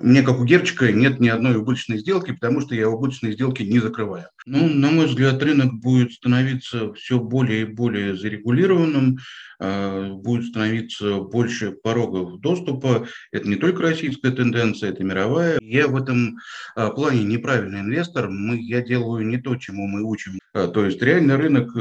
[0.00, 3.80] Мне, как у Герчика, нет ни одной убыточной сделки, потому что я убыточные сделки не
[3.80, 4.28] закрываю.
[4.46, 9.18] Ну, на мой взгляд, рынок будет становиться все более и более зарегулированным,
[9.58, 13.06] а, будет становиться больше порогов доступа.
[13.30, 15.58] Это не только российская тенденция, это мировая.
[15.60, 16.38] Я в этом
[16.76, 18.30] а, плане неправильный инвестор.
[18.30, 20.38] Мы, я делаю не то, чему мы учим.
[20.54, 21.76] А, то есть реальный рынок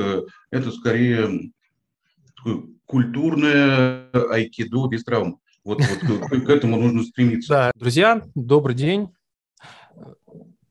[0.51, 1.51] это скорее
[2.85, 5.39] культурное айкидо без травм.
[5.63, 7.49] Вот, вот к, к этому нужно стремиться.
[7.49, 9.09] Да, друзья, добрый день.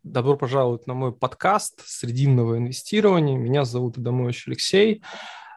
[0.02, 3.37] Добро пожаловать на мой подкаст «Срединного инвестирования».
[3.37, 5.02] Меня зовут Адамович Алексей.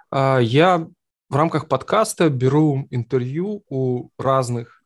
[0.09, 0.85] А, я
[1.29, 4.83] в рамках подкаста беру интервью у разных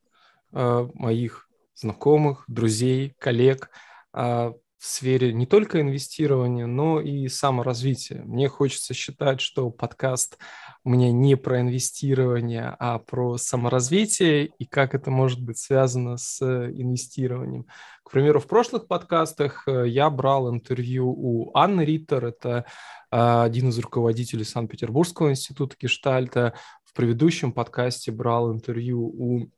[0.51, 3.71] а, моих знакомых, друзей, коллег
[4.13, 4.53] а,
[4.85, 8.21] сфере не только инвестирования, но и саморазвития.
[8.23, 10.37] Мне хочется считать, что подкаст
[10.83, 16.41] у меня не про инвестирование, а про саморазвитие и как это может быть связано с
[16.41, 17.65] инвестированием.
[18.03, 22.65] К примеру, в прошлых подкастах э, я брал интервью у Анны Риттер, это
[23.09, 26.53] а, один из руководителей Санкт-Петербургского института Гештальта.
[26.83, 29.49] В предыдущем подкасте брал интервью у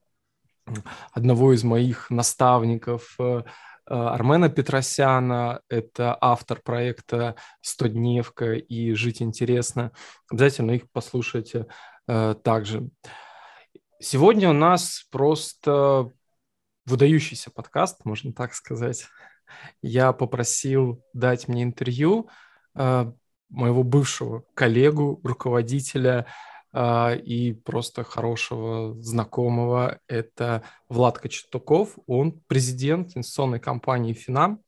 [1.11, 3.44] одного из моих наставников э, Э,
[3.89, 9.91] Армена Петросяна, это автор проекта «100-дневка» и «Жить интересно».
[10.30, 11.67] Обязательно их послушайте
[12.08, 12.89] э, также.
[13.99, 16.11] Сегодня у нас просто
[16.85, 19.08] выдающийся подкаст, можно так сказать.
[19.81, 22.30] Я попросил дать мне интервью
[22.75, 23.11] э,
[23.49, 26.27] моего бывшего коллегу, руководителя
[27.23, 30.00] и просто хорошего знакомого.
[30.08, 34.61] Это Влад Кочетуков, он президент инвестиционной компании «Финам».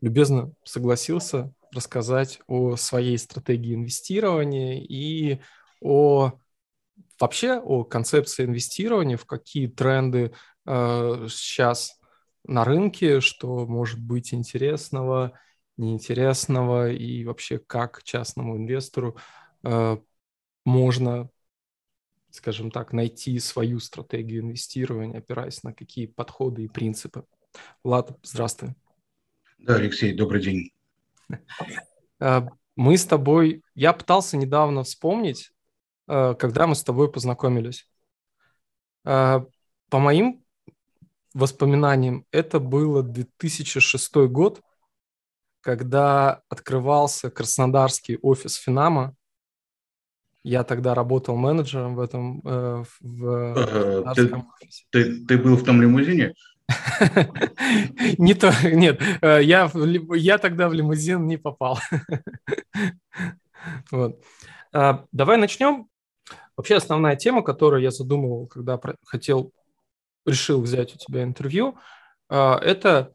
[0.00, 5.40] Любезно согласился рассказать о своей стратегии инвестирования и
[5.80, 6.32] о
[7.18, 10.32] вообще о концепции инвестирования, в какие тренды
[10.66, 11.98] э, сейчас
[12.44, 15.38] на рынке, что может быть интересного,
[15.76, 19.16] неинтересного и вообще как частному инвестору
[19.64, 19.96] э,
[20.64, 21.28] можно,
[22.30, 27.24] скажем так, найти свою стратегию инвестирования, опираясь на какие подходы и принципы.
[27.82, 28.74] Влад, здравствуй.
[29.58, 30.72] Да, Алексей, добрый день.
[32.20, 32.42] Э,
[32.76, 35.52] мы с тобой, я пытался недавно вспомнить,
[36.08, 37.88] э, когда мы с тобой познакомились.
[39.04, 39.40] Э,
[39.88, 40.42] по моим
[41.34, 44.62] воспоминаниям, это было 2006 год,
[45.60, 49.14] когда открывался краснодарский офис Финама,
[50.44, 54.32] я тогда работал менеджером в этом э, в э, ты,
[54.90, 56.34] ты, ты был в том лимузине?
[58.18, 59.70] Не то, нет, э, я,
[60.14, 61.78] я тогда в лимузин не попал.
[63.90, 64.20] вот.
[64.72, 65.88] А, давай начнем.
[66.56, 69.52] Вообще основная тема, которую я задумывал, когда хотел,
[70.26, 71.76] решил взять у тебя интервью,
[72.28, 73.12] а, это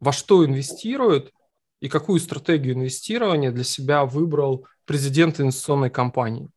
[0.00, 1.32] во что инвестируют
[1.80, 6.48] и какую стратегию инвестирования для себя выбрал президент инвестиционной компании.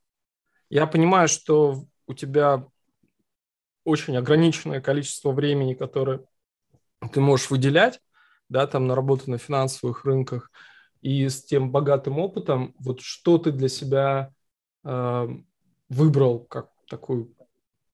[0.67, 2.65] Я понимаю, что у тебя
[3.83, 6.25] очень ограниченное количество времени, которое
[7.11, 8.01] ты можешь выделять,
[8.49, 10.49] да, там на работу на финансовых рынках,
[11.03, 14.33] и с тем богатым опытом, вот что ты для себя
[14.83, 15.27] э,
[15.89, 17.35] выбрал, как такую,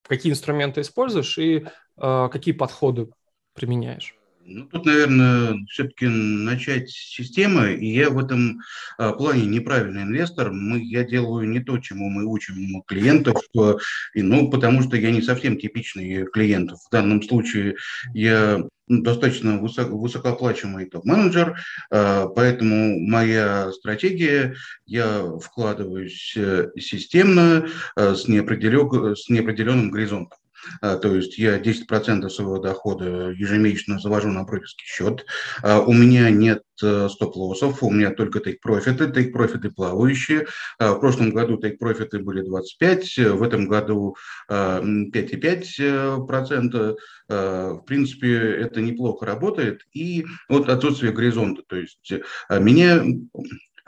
[0.04, 1.68] какие инструменты используешь и
[1.98, 3.10] э, какие подходы
[3.52, 4.18] применяешь?
[4.52, 8.62] Ну, тут, наверное, все-таки начать с системы, и я в этом
[8.98, 10.52] а, плане неправильный инвестор.
[10.52, 13.38] Мы, я делаю не то, чему мы учим клиентов,
[14.16, 16.72] и, ну, потому что я не совсем типичный клиент.
[16.72, 17.76] В данном случае
[18.16, 21.60] я достаточно высоко, высокооплачиваемый топ-менеджер,
[21.92, 24.56] а, поэтому моя стратегия,
[24.88, 30.39] я вкладываюсь э, системно с, неопределен, с неопределенным горизонтом.
[30.82, 35.26] А, то есть я 10% своего дохода ежемесячно завожу на брокерский счет.
[35.62, 40.48] А, у меня нет э, стоп-лоссов, у меня только тейк-профиты, тейк-профиты плавающие.
[40.80, 44.16] В прошлом году тейк-профиты были 25, в этом году
[44.50, 46.96] 5,5%.
[47.28, 49.82] В принципе, это неплохо работает.
[49.94, 51.64] И вот отсутствие горизонта.
[51.68, 52.14] То есть
[52.50, 53.04] меня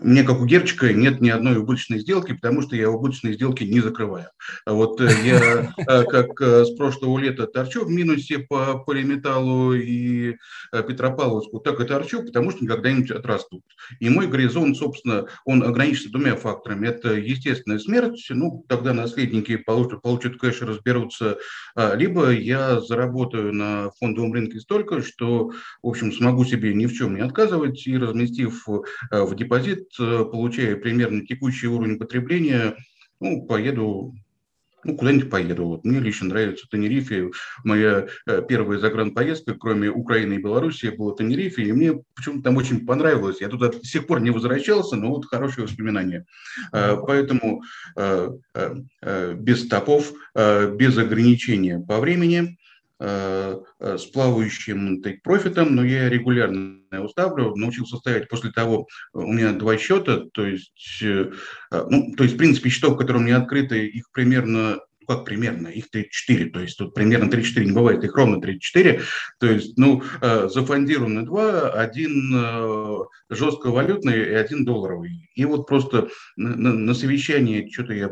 [0.01, 3.80] мне, как у Герчика, нет ни одной убыточной сделки, потому что я убыточные сделки не
[3.80, 4.30] закрываю.
[4.65, 9.74] А вот э, я, э, как э, с прошлого лета, торчу в минусе по полиметаллу
[9.74, 10.38] и
[10.71, 13.63] Петропавловску, так и торчу, потому что когда-нибудь отрастут.
[14.00, 16.88] И мой горизонт, собственно, он ограничен двумя факторами.
[16.88, 21.38] Это естественная смерть, ну, тогда наследники получат, получат кэш и разберутся,
[21.75, 25.51] а, либо я заработаю на фондовом рынке столько, что,
[25.83, 31.25] в общем, смогу себе ни в чем не отказывать и разместив в депозит получая примерно
[31.25, 32.75] текущий уровень потребления,
[33.19, 34.13] ну, поеду
[34.83, 35.65] ну, куда-нибудь поеду.
[35.65, 37.31] Вот мне лично нравится Тенерифе.
[37.63, 42.85] Моя э, первая загранпоездка, кроме Украины и Беларуси, была Тенерифе, и мне почему-то там очень
[42.85, 43.41] понравилось.
[43.41, 46.25] Я туда до сих пор не возвращался, но вот хорошие воспоминания.
[46.73, 47.61] Э, поэтому
[47.95, 48.29] э,
[49.35, 52.57] без стопов, без ограничения по времени,
[53.01, 59.75] с плавающим тейк-профитом, но я регулярно его ставлю, научился ставить после того, у меня два
[59.77, 61.01] счета, то есть,
[61.71, 65.68] ну, то есть, в принципе, счетов, которые у меня открыты, их примерно ну, как примерно,
[65.68, 69.01] их 34, то есть тут примерно 34, не бывает их ровно 34,
[69.39, 75.31] то есть, ну, зафондированы два, один жестко валютный и один долларовый.
[75.33, 78.12] И вот просто на, на, на совещании что-то я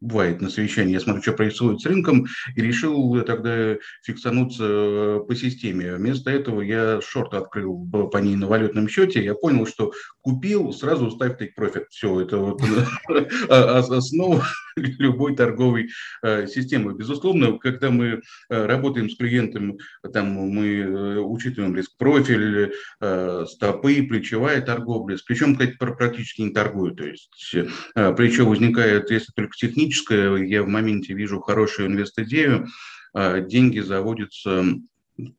[0.00, 2.26] бывает на совещании, я смотрю, что происходит с рынком,
[2.56, 5.94] и решил тогда фиксануться э, по системе.
[5.94, 11.10] Вместо этого я шорт открыл по ней на валютном счете, я понял, что купил, сразу
[11.10, 11.84] ставь take profit.
[11.90, 12.62] Все, это вот
[13.48, 14.44] а, основа
[14.76, 15.90] любой торговой
[16.22, 16.94] э, системы.
[16.94, 18.20] Безусловно, когда мы
[18.50, 19.78] э, работаем с клиентом,
[20.12, 22.72] там мы учитываем риск-профиль,
[23.46, 25.16] стопы, плечевая торговля.
[25.16, 26.94] С плечом, кстати, практически не торгую.
[26.94, 27.54] То есть
[28.16, 32.68] плечо возникает, если только техническое, я в моменте вижу хорошую инвест-идею,
[33.12, 34.64] а, деньги заводятся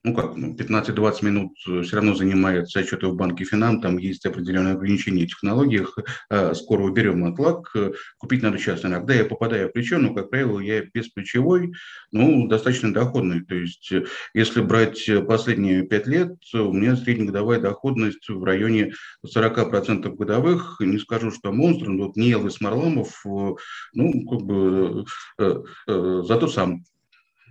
[0.03, 4.25] ну как, 15-20 ну, минут э, все равно занимает отчеты в банке Финам, там есть
[4.25, 5.97] определенные ограничения в технологиях,
[6.29, 8.85] а, скоро уберем отлак, э, купить надо сейчас.
[8.85, 11.73] Иногда я попадаю в плечо, но, как правило, я бесплечевой,
[12.11, 13.43] ну, достаточно доходный.
[13.45, 18.93] То есть, э, если брать последние 5 лет, у меня среднегодовая доходность в районе
[19.25, 20.77] 40% годовых.
[20.79, 23.23] Не скажу, что монстр, но вот не Элвис Марламов,
[23.93, 25.05] ну, как бы,
[25.37, 26.83] зато сам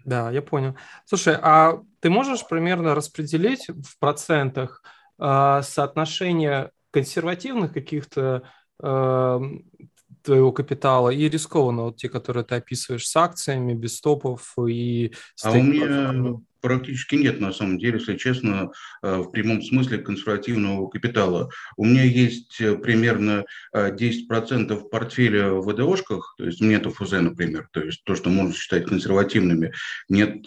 [0.05, 0.77] да, я понял.
[1.05, 4.83] Слушай, а ты можешь примерно распределить в процентах
[5.19, 8.43] э, соотношение консервативных каких-то
[8.83, 9.41] э,
[10.23, 15.13] твоего капитала и рискованного, вот те, которые ты описываешь с акциями, без стопов и...
[15.43, 18.71] А у меня практически нет, на самом деле, если честно,
[19.03, 21.51] э, в прямом смысле консервативного капитала.
[21.77, 23.45] У меня есть э, примерно
[23.75, 28.55] 10% э, портфеля в ВДОшках, то есть нет ФЗ, например, то есть то, что можно
[28.55, 29.73] считать консервативными,
[30.09, 30.47] нет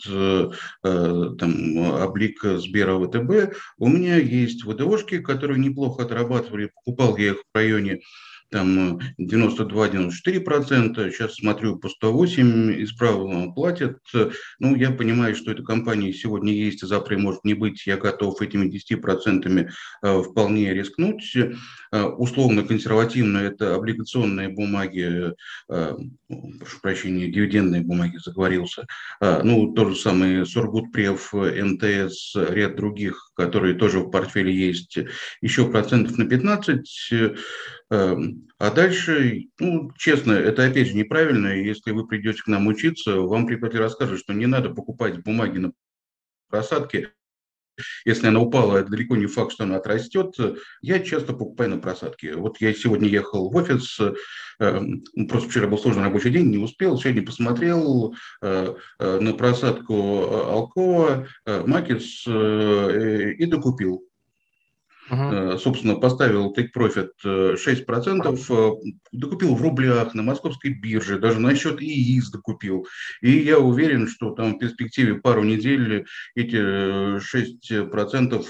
[0.81, 3.55] там облика Сбера ВТБ.
[3.77, 8.01] У меня есть ВДОшки, которые неплохо отрабатывали, покупал я их в районе
[8.53, 13.97] там 92-94%, сейчас смотрю по 108 исправно платят.
[14.59, 18.39] Ну, я понимаю, что эта компания сегодня есть, а завтра может не быть, я готов
[18.43, 19.69] этими 10%
[20.03, 21.35] э, вполне рискнуть.
[21.35, 25.33] Э, условно консервативно это облигационные бумаги,
[25.69, 25.95] э,
[26.27, 28.85] прошу прощения, дивидендные бумаги, заговорился.
[29.19, 34.97] Ну, то же самое Сургутпрев, МТС, ряд других, которые тоже в портфеле есть,
[35.41, 37.13] еще процентов на 15
[37.93, 41.49] Эм, а дальше, ну, честно, это опять же неправильно.
[41.49, 45.73] Если вы придете к нам учиться, вам преподаватель расскажет, что не надо покупать бумаги на
[46.49, 47.11] просадке.
[48.05, 50.35] Если она упала, это далеко не факт, что она отрастет.
[50.81, 52.35] Я часто покупаю на просадке.
[52.35, 53.99] Вот я сегодня ехал в офис,
[54.59, 56.97] эм, просто вчера был сложный рабочий день, не успел.
[56.97, 64.03] Сегодня посмотрел э, э, на просадку э, Алкова, Макис и докупил.
[65.13, 65.57] Uh-huh.
[65.57, 67.55] Собственно, поставил take profit 6%,
[67.85, 68.75] uh-huh.
[69.11, 72.87] докупил в рублях на московской бирже, даже на счет ИИС докупил.
[73.21, 76.05] И я уверен, что там в перспективе пару недель
[76.35, 78.43] эти 6%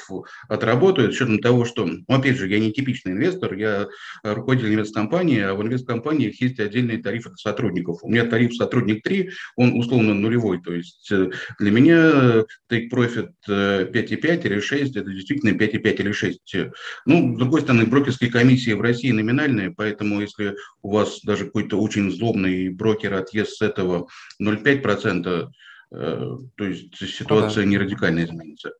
[0.47, 3.87] отработают, с учетом того, что, опять же, я не типичный инвестор, я
[4.23, 7.99] руководитель инвесткомпании, а в инвесткомпаниях есть отдельные тарифы для сотрудников.
[8.03, 11.11] У меня тариф сотрудник 3, он условно нулевой, то есть
[11.59, 16.71] для меня take profit 5,5 или 6, это действительно 5,5 или 6 есть,
[17.05, 21.79] ну, с другой стороны, брокерские комиссии в России номинальные, поэтому если у вас даже какой-то
[21.79, 24.07] очень злобный брокер отъест с этого
[24.41, 25.49] 0,5%,
[25.91, 27.69] э, то есть ситуация ну, да.
[27.69, 28.73] не радикально изменится.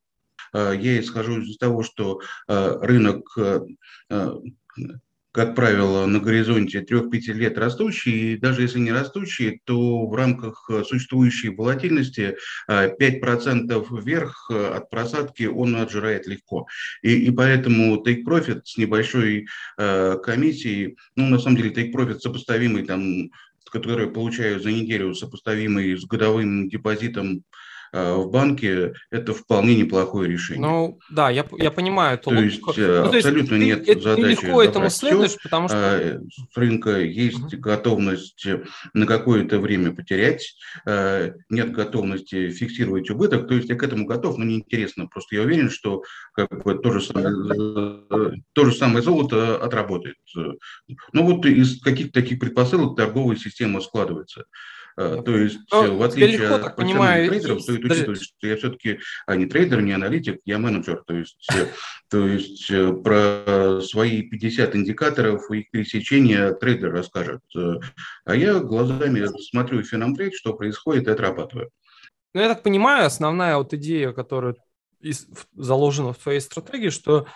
[0.53, 3.38] Э, я исхожу из того, что э, рынок
[5.33, 10.69] как правило, на горизонте 3-5 лет растущий, и даже если не растущий, то в рамках
[10.85, 12.37] существующей волатильности
[12.69, 16.67] 5% а, вверх от просадки он отжирает легко.
[17.01, 19.47] И, и поэтому take profit с небольшой
[19.79, 23.29] э, комиссией, ну, на самом деле take profit сопоставимый там
[23.71, 27.43] который получаю за неделю, сопоставимый с годовым депозитом
[27.93, 30.65] в банке, это вполне неплохое решение.
[30.65, 34.35] Ну, да, я, я понимаю эту То есть ну, то абсолютно есть, нет ты, задачи
[34.35, 35.77] ты легко этому следуешь, потому что...
[35.77, 37.57] А, с рынка есть угу.
[37.57, 38.47] готовность
[38.93, 40.55] на какое-то время потерять,
[40.88, 45.07] а, нет готовности фиксировать убыток, то есть я к этому готов, но неинтересно.
[45.07, 46.01] Просто я уверен, что
[46.33, 50.15] как бы, то, же самое, то же самое золото отработает.
[50.35, 54.45] Ну вот из каких-то таких предпосылок торговая система складывается.
[54.95, 58.23] А, то есть, Но ну, в отличие от понимаю, трейдеров, стоит учитывать, Даже...
[58.23, 61.03] что я все-таки а не трейдер, не аналитик, я менеджер.
[61.07, 61.67] То есть, э,
[62.09, 67.41] то есть э, про свои 50 индикаторов и их пересечения трейдер расскажет.
[67.57, 67.79] Э,
[68.25, 71.69] а я глазами смотрю FinamTrade, что происходит, и отрабатываю.
[72.33, 74.55] Ну, я так понимаю, основная вот идея, которая
[75.55, 77.27] заложена в твоей стратегии, что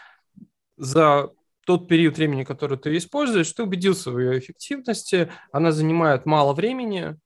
[0.78, 1.32] за
[1.66, 7.18] тот период времени, который ты используешь, ты убедился в ее эффективности, она занимает мало времени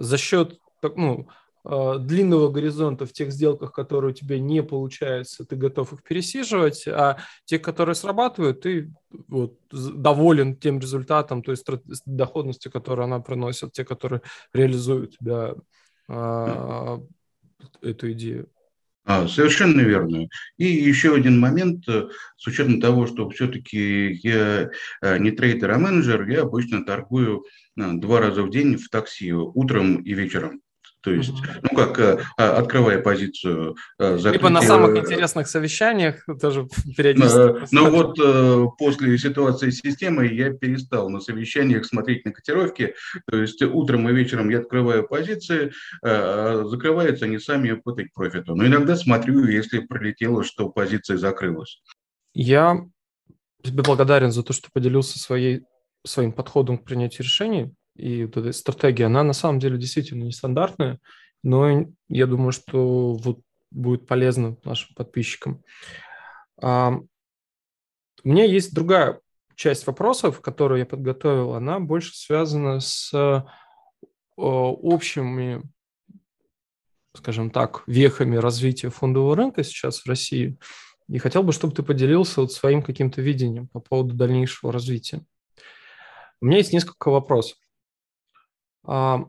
[0.00, 1.28] за счет ну,
[1.64, 6.88] э, длинного горизонта в тех сделках, которые у тебя не получается, ты готов их пересиживать,
[6.88, 8.92] а те, которые срабатывают, ты
[9.28, 11.64] вот, доволен тем результатом, то есть
[12.06, 15.54] доходностью, которую она приносит, те, которые реализуют у тебя
[16.08, 16.98] э,
[17.82, 18.48] эту идею.
[19.12, 20.28] А, совершенно верно.
[20.56, 24.70] И еще один момент, э, с учетом того, что все-таки я
[25.02, 27.42] э, не трейдер, а менеджер, я обычно торгую
[27.76, 30.60] э, два раза в день в такси, утром и вечером.
[31.02, 34.32] То есть, ну как, э, а, открывая позицию э, закрытия...
[34.32, 37.74] Либо на самых интересных совещаниях тоже периодически.
[37.74, 42.94] Но вот э, после ситуации с системой я перестал на совещаниях смотреть на котировки.
[43.30, 48.54] То есть утром и вечером я открываю позиции, а закрываются они сами по take профиту.
[48.54, 51.82] Но иногда смотрю, если пролетело, что позиция закрылась.
[52.34, 52.78] Я
[53.62, 55.62] тебе благодарен за то, что поделился своей,
[56.04, 60.98] своим подходом к принятию решений и вот эта стратегия, она на самом деле действительно нестандартная,
[61.42, 63.40] но я думаю, что вот
[63.70, 65.62] будет полезно нашим подписчикам.
[66.60, 66.92] А,
[68.24, 69.20] у меня есть другая
[69.54, 73.42] часть вопросов, которую я подготовил, она больше связана с э,
[74.36, 75.62] общими,
[77.14, 80.58] скажем так, вехами развития фондового рынка сейчас в России.
[81.08, 85.22] И хотел бы, чтобы ты поделился вот своим каким-то видением по поводу дальнейшего развития.
[86.40, 87.58] У меня есть несколько вопросов.
[88.84, 89.24] А,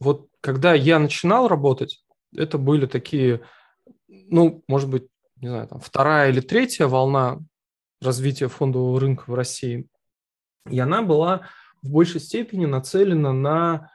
[0.00, 3.42] вот когда я начинал работать, это были такие,
[4.08, 7.38] ну, может быть, не знаю, там вторая или третья волна
[8.00, 9.88] развития фондового рынка в России.
[10.68, 11.48] И она была
[11.82, 13.90] в большей степени нацелена на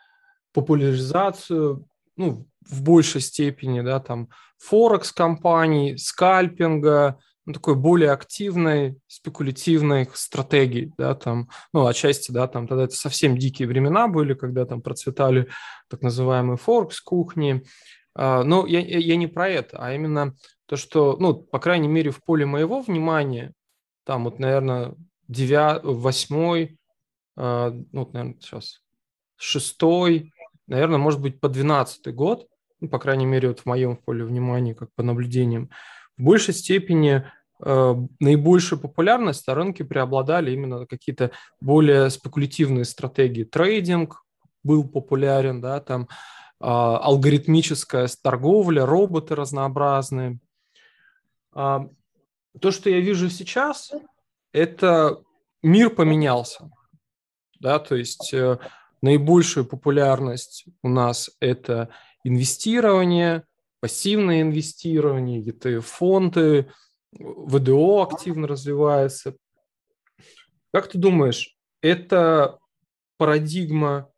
[0.53, 10.93] популяризацию, ну, в большей степени, да, там, форекс-компаний, скальпинга, ну, такой более активной, спекулятивной стратегии,
[10.97, 15.47] да, там, ну, отчасти, да, там, тогда это совсем дикие времена были, когда там процветали
[15.89, 17.63] так называемые форекс-кухни,
[18.15, 20.35] а, но я, я не про это, а именно
[20.67, 23.53] то, что, ну, по крайней мере, в поле моего внимания,
[24.05, 24.95] там вот, наверное,
[25.27, 26.77] девятый, восьмой,
[27.35, 28.81] а, ну, вот, наверное, сейчас,
[29.35, 30.31] шестой,
[30.67, 32.47] наверное, может быть, по двенадцатый год,
[32.79, 35.69] ну, по крайней мере, вот в моем поле внимания, как по наблюдениям,
[36.17, 37.23] в большей степени
[37.63, 43.43] э, наибольшую популярность на рынке преобладали именно какие-то более спекулятивные стратегии.
[43.43, 44.23] Трейдинг
[44.63, 46.07] был популярен, да, там э,
[46.59, 50.39] алгоритмическая торговля, роботы разнообразные.
[51.55, 51.79] Э,
[52.59, 53.91] то, что я вижу сейчас,
[54.51, 55.21] это
[55.61, 56.69] мир поменялся.
[57.59, 58.59] Да, то есть э,
[59.01, 61.89] наибольшую популярность у нас это
[62.23, 63.43] инвестирование,
[63.83, 66.71] пассивное инвестирование, ETF-фонды,
[67.11, 69.35] ВДО активно развивается.
[70.71, 72.59] Как ты думаешь, эта
[73.17, 74.09] парадигма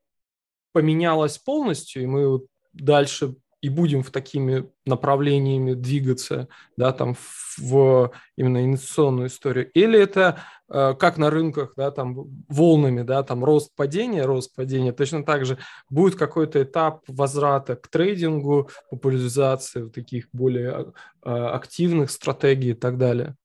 [0.72, 2.42] поменялась полностью, и мы
[2.74, 7.16] дальше и будем в такими направлениями двигаться, да, там
[7.58, 12.16] в именно инвестиционную историю, или это как на рынках, да, там
[12.50, 15.58] волнами, да, там рост падения, рост падения, точно так же
[15.90, 20.94] будет какой-то этап возврата к трейдингу, популяризации таких более
[21.24, 23.36] э, активных стратегий и так далее.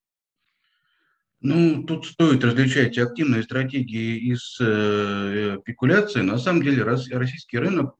[1.43, 6.21] Ну, тут стоит различать активные стратегии из э, спекуляции.
[6.21, 7.97] На самом деле российский рынок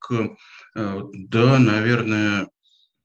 [0.75, 2.49] Э, да, наверное,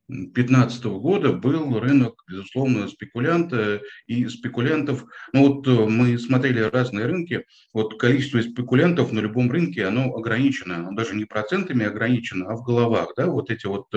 [0.07, 5.05] 2015 года был рынок, безусловно, спекулянта и спекулянтов.
[5.33, 10.75] Ну вот э, мы смотрели разные рынки, вот количество спекулянтов на любом рынке, оно ограничено,
[10.75, 13.13] оно даже не процентами ограничено, а в головах.
[13.17, 13.25] Да?
[13.27, 13.87] Вот эти вот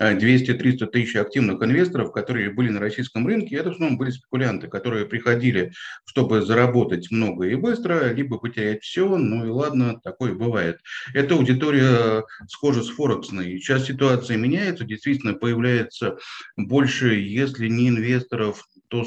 [0.00, 4.66] 200-300 э, тысяч активных инвесторов, которые были на российском рынке, это в основном были спекулянты,
[4.66, 5.72] которые приходили,
[6.06, 10.80] чтобы заработать много и быстро, либо потерять все, ну и ладно, такое бывает.
[11.14, 13.58] Эта аудитория схожа с Форексной.
[13.60, 16.16] Сейчас ситуация меняется, действительно, по появляется
[16.56, 19.04] больше, если не инвесторов, то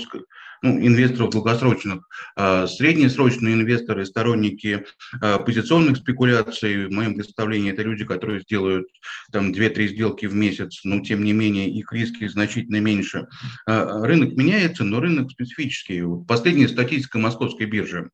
[0.61, 4.85] ну, инвесторов долгосрочных, а среднесрочные инвесторы, сторонники
[5.21, 8.87] а, позиционных спекуляций, в моем представлении, это люди, которые сделают
[9.31, 13.27] там 2-3 сделки в месяц, но тем не менее их риски значительно меньше.
[13.67, 16.03] А, рынок меняется, но рынок специфический.
[16.27, 18.09] Последняя статистика московской биржи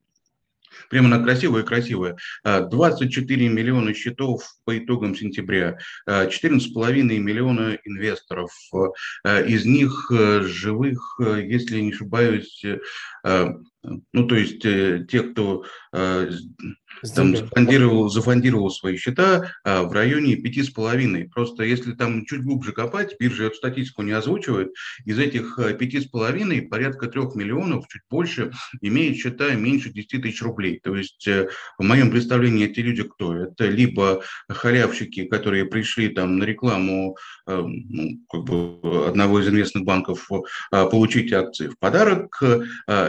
[0.91, 2.17] Прямо на красивое-красивое.
[2.43, 8.51] 24 миллиона счетов по итогам сентября, 14,5 миллиона инвесторов.
[9.25, 12.61] Из них живых, если не ошибаюсь,
[13.23, 15.63] ну, то есть те, кто
[17.15, 21.29] там зафондировал, зафондировал свои счета а, в районе пяти с половиной.
[21.29, 24.69] Просто если там чуть глубже копать, биржа эту статистику не озвучивает,
[25.05, 30.21] из этих а, пяти с половиной порядка трех миллионов, чуть больше, имеют счета меньше 10
[30.21, 30.79] тысяч рублей.
[30.83, 33.35] То есть э, в моем представлении эти люди кто?
[33.35, 37.17] Это либо халявщики, которые пришли там на рекламу
[37.47, 40.37] э, ну, как бы одного из известных банков э,
[40.71, 42.41] получить акции в подарок,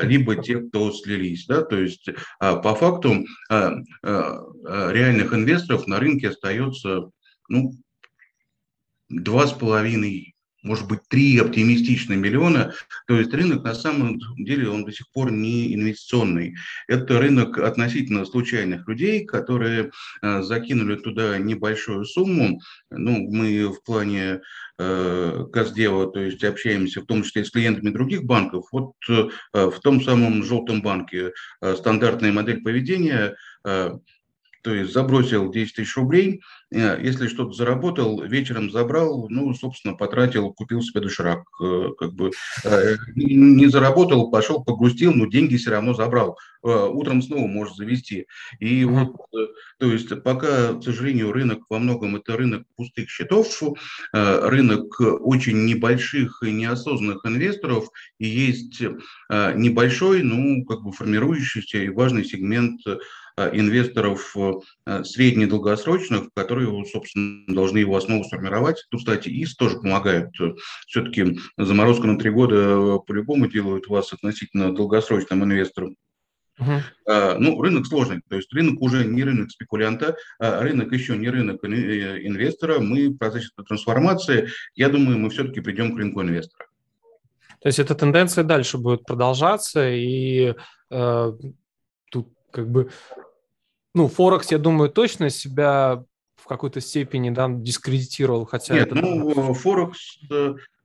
[0.03, 1.47] либо те, кто слились.
[1.47, 1.63] Да?
[1.63, 2.09] То есть
[2.39, 3.72] по факту э,
[4.03, 7.11] реальных инвесторов на рынке остается
[7.49, 7.73] ну,
[9.13, 12.73] два с половиной, может быть, три оптимистичных миллиона.
[13.07, 16.55] То есть рынок на самом деле он до сих пор не инвестиционный.
[16.87, 19.91] Это рынок относительно случайных людей, которые
[20.23, 22.61] э, закинули туда небольшую сумму.
[22.91, 24.41] Ну, мы в плане
[24.79, 28.67] э, Газдева, то есть общаемся в том числе с клиентами других банков.
[28.71, 33.52] Вот э, в том самом желтом банке э, стандартная модель поведения– Э,
[34.63, 36.41] то есть забросил 10 тысяч рублей,
[36.73, 42.31] э, если что-то заработал, вечером забрал, ну, собственно, потратил, купил себе доширак, э, как бы
[43.17, 46.39] не заработал, пошел, погрустил, но деньги все равно забрал.
[46.65, 48.29] Утром снова может завести.
[48.61, 49.17] И вот,
[49.81, 53.49] то есть пока, к сожалению, рынок во многом это рынок пустых счетов,
[54.13, 57.89] рынок очень небольших и неосознанных инвесторов,
[58.21, 58.81] и есть
[59.31, 62.99] небольшой, ну, как бы формирующийся и важный сегмент Э,
[63.37, 68.85] инвесторов э, средне-долгосрочных, которые, собственно, должны его основу сформировать.
[68.91, 70.31] Тут, кстати, ИС тоже помогает.
[70.87, 75.97] Все-таки заморозка на три года э, по-любому делают вас относительно долгосрочным инвестором.
[76.61, 77.39] Uh-huh.
[77.39, 81.65] Ну, рынок сложный, то есть рынок уже не рынок спекулянта, а рынок еще не рынок
[81.65, 82.79] инвестора.
[82.79, 86.67] Мы в процессе трансформации, я думаю, мы все-таки придем к рынку инвестора.
[87.63, 90.55] То есть эта тенденция дальше будет продолжаться, и
[90.91, 91.33] э,
[92.11, 92.91] тут как бы
[93.95, 96.05] ну, Форекс, я думаю, точно себя
[96.37, 98.75] в какой-то степени да, дискредитировал, хотя...
[98.75, 98.97] Нет, это...
[98.97, 100.19] ну, Форекс,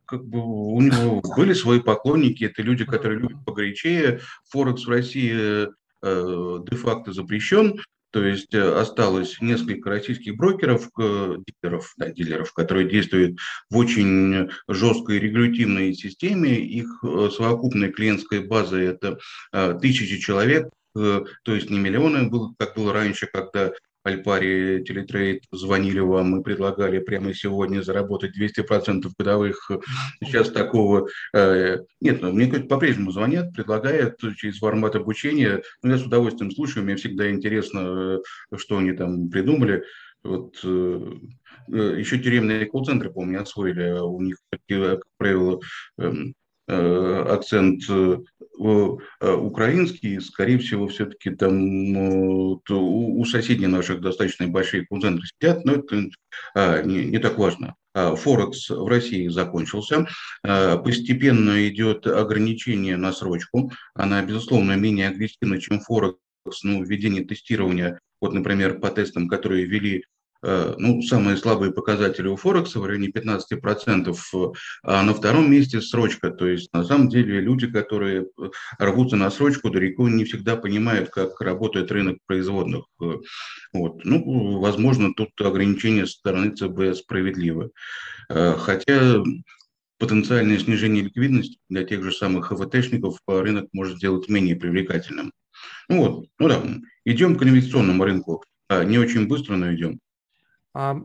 [0.05, 4.21] как бы у него были свои поклонники, это люди, которые любят погорячее.
[4.49, 5.67] Форекс в России
[6.03, 7.79] э, де-факто запрещен,
[8.11, 13.37] то есть э, осталось несколько российских брокеров, э, дилеров, да, дилеров, которые действуют
[13.69, 16.57] в очень жесткой регулятивной системе.
[16.59, 19.17] Их э, совокупная клиентская база– это
[19.81, 20.86] тысячи человек, Э,
[21.43, 23.71] то есть не миллионы, как было раньше, когда
[24.07, 29.69] Альпари, Телетрейд звонили вам и предлагали прямо сегодня заработать 200% годовых.
[30.23, 32.21] Сейчас такого э, нет.
[32.21, 35.61] Но мне по-прежнему звонят, предлагают через формат обучения.
[35.83, 39.83] Но я с удовольствием слушаю, мне всегда интересно, э, что они там придумали.
[40.23, 43.99] Вот, еще тюремные колл-центры, помню, освоили.
[43.99, 45.59] У них, как правило,
[45.99, 46.33] эм,
[46.67, 47.81] акцент
[48.59, 56.09] Э, украинский, скорее всего, все-таки там у, соседей наших достаточно большие концентры сидят, но это
[56.55, 57.75] а, не, так важно.
[57.93, 60.07] А, Форекс в России закончился.
[60.43, 63.71] А, постепенно идет ограничение на срочку.
[63.93, 66.17] Она, безусловно, менее агрессивна, чем Форекс,
[66.63, 72.35] ну, введение тестирования, вот, например, по тестам, которые ввели Э, ну, самые слабые показатели у
[72.35, 74.15] Форекса в районе 15%,
[74.83, 76.29] а на втором месте срочка.
[76.31, 81.09] То есть, на самом деле, люди, которые э, рвутся на срочку, далеко не всегда понимают,
[81.09, 82.85] как работает рынок производных.
[83.01, 83.13] Э,
[83.73, 84.05] вот.
[84.05, 87.71] Ну, возможно, тут ограничения со стороны ЦБ справедливы.
[88.29, 89.23] Хотя
[89.99, 95.31] потенциальное снижение ликвидности для тех же самых ХВТшников рынок может сделать менее привлекательным.
[95.89, 96.61] Ну вот, ну да,
[97.05, 98.43] идем к инвестиционному рынку.
[98.69, 99.99] Не очень быстро, но идем.
[100.77, 100.95] А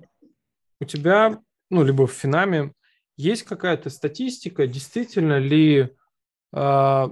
[0.80, 2.74] у тебя, ну, либо в Финаме,
[3.16, 5.88] есть какая-то статистика, действительно ли
[6.52, 7.08] э,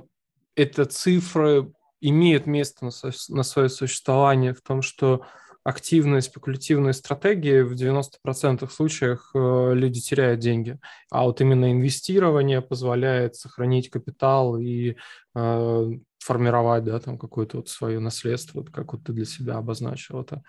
[0.55, 2.91] эта цифра имеет место на,
[3.31, 5.25] на свое существование в том, что
[5.65, 10.79] активные спекулятивные стратегии в 90% случаях э, люди теряют деньги,
[11.11, 14.97] а вот именно инвестирование позволяет сохранить капитал и
[15.35, 20.21] э, формировать, да, там какое-то вот свое наследство, вот как вот ты для себя обозначил
[20.21, 20.43] это.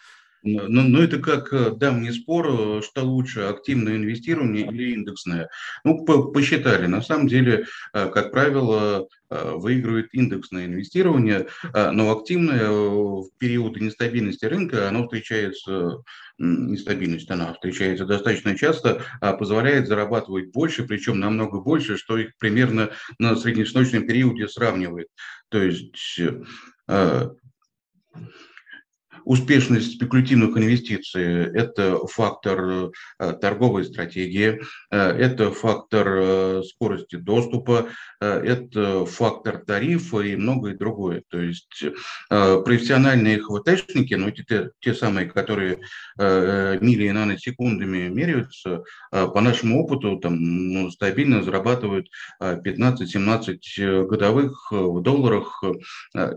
[0.43, 5.49] Ну, ну, это как э, давний спор, э, что лучше, активное инвестирование или индексное.
[5.83, 6.87] Ну, по посчитали.
[6.87, 14.89] На самом деле, э, как правило, выигрывает индексное инвестирование, но активное в периоды нестабильности рынка,
[14.89, 16.03] оно встречается,
[16.37, 22.89] нестабильность, она встречается достаточно часто, а позволяет зарабатывать больше, причем намного больше, что их примерно
[23.19, 25.07] на среднесрочном периоде сравнивает.
[25.47, 26.19] То есть
[29.25, 37.87] Успешность спекулятивных инвестиций– это фактор э, торговой стратегии, э, это фактор э, скорости доступа,
[38.19, 41.23] это фактор тарифа и многое другое.
[41.27, 41.83] То есть
[42.29, 45.79] профессиональные ХВТшники, ну, те, те самые, которые
[46.17, 55.63] мили и наносекундами меряются, по нашему опыту там, ну, стабильно зарабатывают 15-17 годовых в долларах,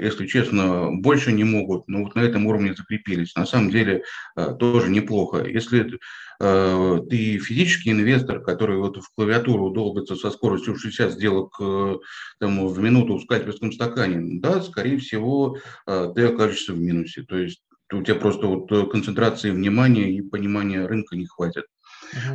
[0.00, 3.34] если честно, больше не могут, но вот на этом уровне закрепились.
[3.34, 4.02] На самом деле
[4.36, 5.44] э, тоже неплохо.
[5.44, 5.98] Если
[6.40, 11.96] э, ты физический инвестор, который вот в клавиатуру долбится со скоростью 60 сделок э,
[12.40, 17.22] там, в минуту в скальперском стакане, да, скорее всего, ты окажешься в минусе.
[17.22, 21.64] То есть у тебя просто вот концентрации внимания и понимания рынка не хватит.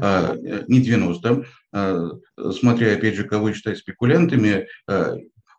[0.01, 0.65] Uh-huh.
[0.67, 1.45] Не 90.
[2.51, 4.67] Смотря, опять же, кого считать спекулянтами,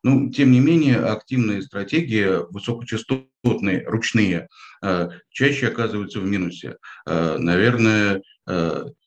[0.02, 4.48] ну, тем не менее, активные стратегии, высокочастотные, ручные,
[4.82, 6.76] э, чаще оказываются в минусе.
[7.06, 8.22] Э, наверное,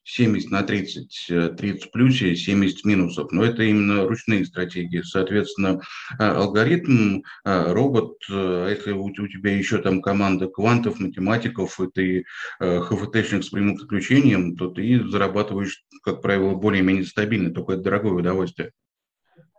[0.03, 3.31] 70 э, на 30, 30 в плюсе, 70 минусов.
[3.31, 5.01] Но это именно ручные стратегии.
[5.01, 5.81] Соответственно,
[6.19, 12.23] алгоритм, робот, если у тебя еще там команда квантов, математиков, и ты
[12.59, 18.71] ХФТшник с прямым подключением, то ты зарабатываешь, как правило, более-менее стабильно, только это дорогое удовольствие.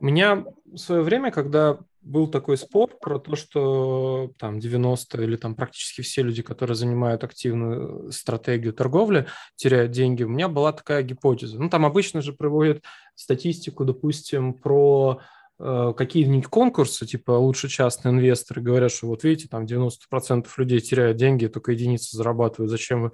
[0.01, 5.37] У меня в свое время, когда был такой спор про то, что там 90 или
[5.37, 9.27] там практически все люди, которые занимают активную стратегию торговли,
[9.57, 11.59] теряют деньги, у меня была такая гипотеза.
[11.61, 12.83] Ну, там обычно же проводят
[13.15, 15.21] статистику, допустим, про
[15.59, 21.17] э, какие-нибудь конкурсы, типа лучше частные инвесторы, говорят, что вот видите, там 90% людей теряют
[21.17, 23.13] деньги, только единицы зарабатывают, зачем вы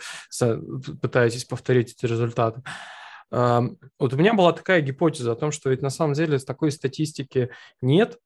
[1.00, 2.62] пытаетесь повторить эти результаты.
[3.30, 7.50] Вот у меня была такая гипотеза о том, что ведь на самом деле такой статистики
[7.80, 8.18] нет,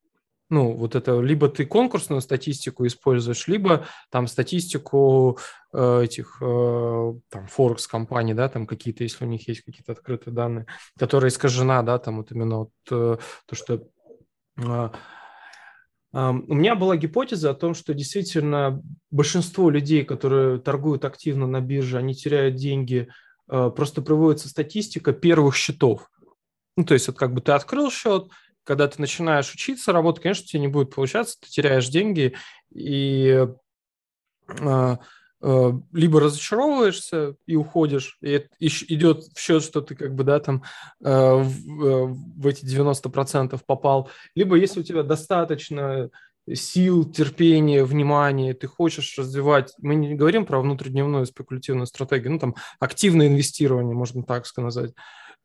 [0.51, 5.39] ну, вот это либо ты конкурсную статистику используешь, либо там статистику
[5.73, 10.35] э, этих э, там Форекс компаний, да, там какие-то, если у них есть какие-то открытые
[10.35, 10.67] данные,
[10.99, 13.83] которые искажена, да, там вот именно вот э, то, что
[14.59, 14.91] э,
[16.13, 21.99] у меня была гипотеза о том, что действительно большинство людей, которые торгуют активно на бирже,
[21.99, 23.09] они теряют деньги
[23.47, 26.11] просто проводится статистика первых счетов.
[26.77, 28.29] Ну, то есть, вот как бы ты открыл счет,
[28.65, 32.35] когда ты начинаешь учиться работать, конечно, тебе не будет получаться, ты теряешь деньги
[32.73, 33.47] и
[34.49, 34.97] э,
[35.43, 40.65] э, либо разочаровываешься и уходишь, и идет в счет, что ты как бы, да, там
[40.99, 46.11] в, в эти 90% попал, либо если у тебя достаточно
[46.53, 52.55] сил, терпения, внимания, ты хочешь развивать, мы не говорим про внутридневную спекулятивную стратегию, ну там
[52.81, 54.93] активное инвестирование, можно так сказать,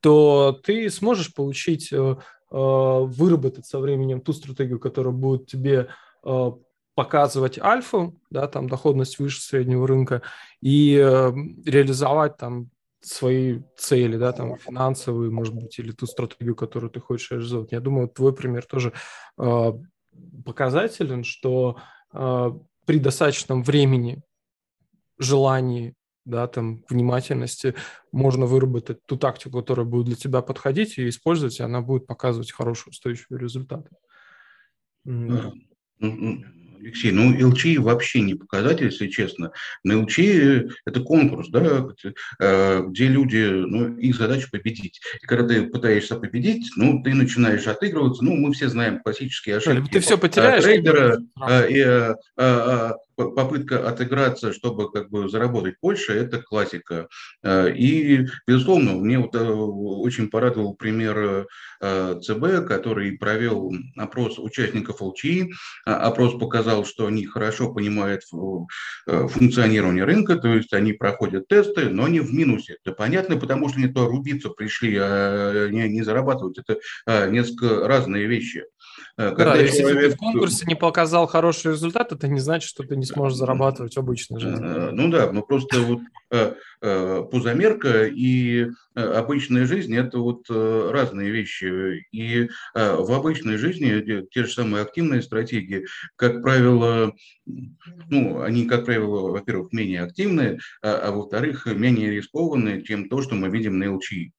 [0.01, 2.15] то ты сможешь получить, э, э,
[2.51, 5.89] выработать со временем ту стратегию, которая будет тебе
[6.25, 6.51] э,
[6.95, 10.21] показывать альфу, да, там доходность выше среднего рынка,
[10.62, 10.95] и
[11.65, 17.31] реализовать там свои цели, да, там финансовые, может быть, или ту стратегию, которую ты хочешь
[17.31, 17.71] реализовать.
[17.71, 18.91] Я думаю, твой пример тоже
[20.45, 21.80] показателен, что
[22.13, 22.52] э,
[22.86, 24.22] при достаточном времени,
[25.17, 25.93] желании,
[26.26, 27.76] да, там, внимательности
[28.12, 32.52] можно выработать ту тактику, которая будет для тебя подходить и использовать, и она будет показывать
[32.52, 33.89] хорошие устойчивые результаты.
[36.80, 39.52] Алексей, ну LG вообще не показатель, если честно.
[39.84, 41.88] На LG это конкурс, да,
[42.39, 45.02] э, где люди, ну, их задача победить.
[45.22, 49.92] И когда ты пытаешься победить, ну, ты начинаешь отыгрываться, ну, мы все знаем классические ошибки.
[49.92, 50.63] Ты все потеряешь.
[50.63, 51.20] Трейдера,
[51.70, 52.13] и,
[53.27, 57.08] попытка отыграться, чтобы как бы заработать больше, это классика.
[57.43, 61.47] Э, и, безусловно, мне вот э, очень порадовал пример
[61.82, 65.51] э, ЦБ, который провел опрос участников ЛЧИ.
[65.86, 68.23] Опрос показал, что они хорошо понимают
[69.05, 72.77] функционирование рынка, то есть они проходят тесты, но они в минусе.
[72.84, 76.60] Это понятно, потому что они то рубиться пришли, а не, не зарабатывать.
[76.60, 76.79] Это
[77.29, 78.65] несколько разные вещи.
[79.19, 79.73] Когда да, человек...
[79.73, 83.38] если ты в конкурсе не показал хороший результат, это не значит, что ты не сможешь
[83.38, 84.65] зарабатывать в обычной жизни.
[84.65, 85.99] Э, ну да, ну просто вот
[86.32, 92.05] э, э, пузомерка и обычная жизнь– это вот разные вещи.
[92.13, 97.13] И в обычной жизни те же самые активные стратегии, как правило,
[98.10, 103.36] ну, они, как правило, во-первых, менее активные, а, а во-вторых, менее рискованные, чем то, что
[103.36, 104.32] мы видим на LCI.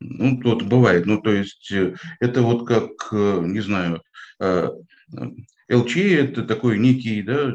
[0.00, 1.06] Ну, тут бывает.
[1.06, 1.72] Ну, то есть
[2.20, 4.02] это вот как, не знаю,
[4.40, 4.84] LCI–
[5.70, 7.52] это такой некий, да,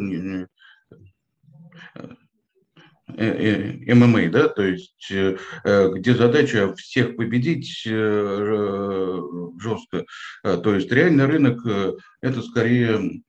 [3.16, 10.06] Э, э, ММА, да, то есть э, где задача всех победить жестко.
[10.42, 11.62] То есть реальный рынок–
[12.22, 13.22] это скорее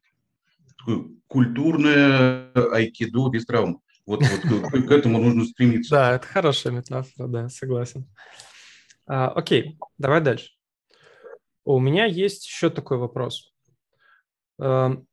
[1.26, 3.80] культурное айкидо без травм.
[4.06, 5.90] Вот, вот к, к этому нужно стремиться.
[5.90, 8.06] Да, это хорошая метафора, да, согласен.
[9.06, 10.52] А, окей, давай дальше.
[11.64, 13.52] У меня есть еще такой вопрос.
[14.58, 15.06] Эм,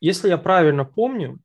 [0.00, 1.38] если я правильно помню,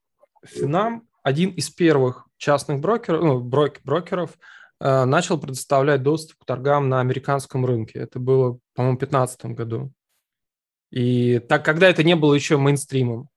[0.46, 4.38] Финам один из первых частных брокеров, ну, брок, брокеров
[4.80, 8.00] э, начал предоставлять доступ к торгам на американском рынке.
[8.00, 9.91] Это было, по-моему, в 2015 году.
[10.91, 13.30] И так, когда это не было еще мейнстримом.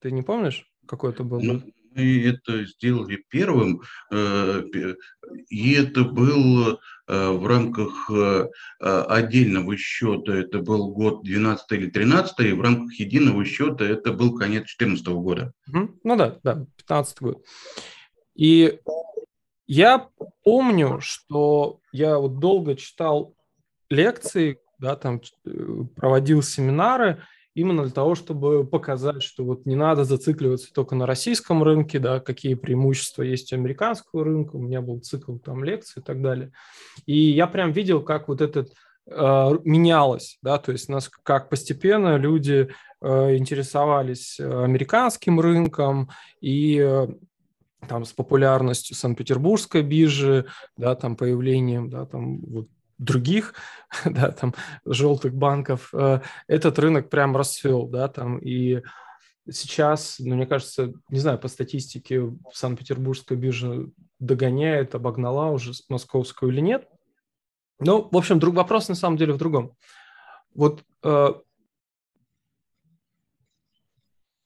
[0.00, 1.40] Ты не помнишь, какой это был?
[1.40, 1.62] Ну,
[1.98, 4.62] мы это сделали первым, э,
[5.48, 8.48] и это был э, в рамках э,
[8.80, 14.36] отдельного счета, это был год 12 или 13, и в рамках единого счета это был
[14.36, 15.52] конец 2014 года.
[15.66, 17.44] Ну да, да, 15 год.
[18.34, 18.78] И
[19.66, 20.08] я
[20.44, 23.34] помню, что я вот долго читал
[23.90, 25.20] лекции, да, там
[25.96, 27.22] проводил семинары,
[27.58, 32.20] именно для того, чтобы показать, что вот не надо зацикливаться только на российском рынке, да,
[32.20, 36.52] какие преимущества есть у американского рынка, у меня был цикл там лекций и так далее.
[37.06, 38.72] И я прям видел, как вот этот
[39.06, 42.68] э, менялось, да, то есть нас как постепенно люди
[43.00, 47.08] э, интересовались американским рынком и э,
[47.88, 53.54] там с популярностью Санкт-Петербургской биржи, да, там появлением, да, там вот других,
[54.04, 58.82] да, там, желтых банков, э, этот рынок прям расцвел, да, там, и
[59.50, 63.86] сейчас, ну, мне кажется, не знаю, по статистике Санкт-Петербургская биржа
[64.18, 66.88] догоняет, обогнала уже московскую или нет.
[67.80, 69.74] Ну, в общем, друг, вопрос на самом деле в другом.
[70.54, 71.28] Вот э,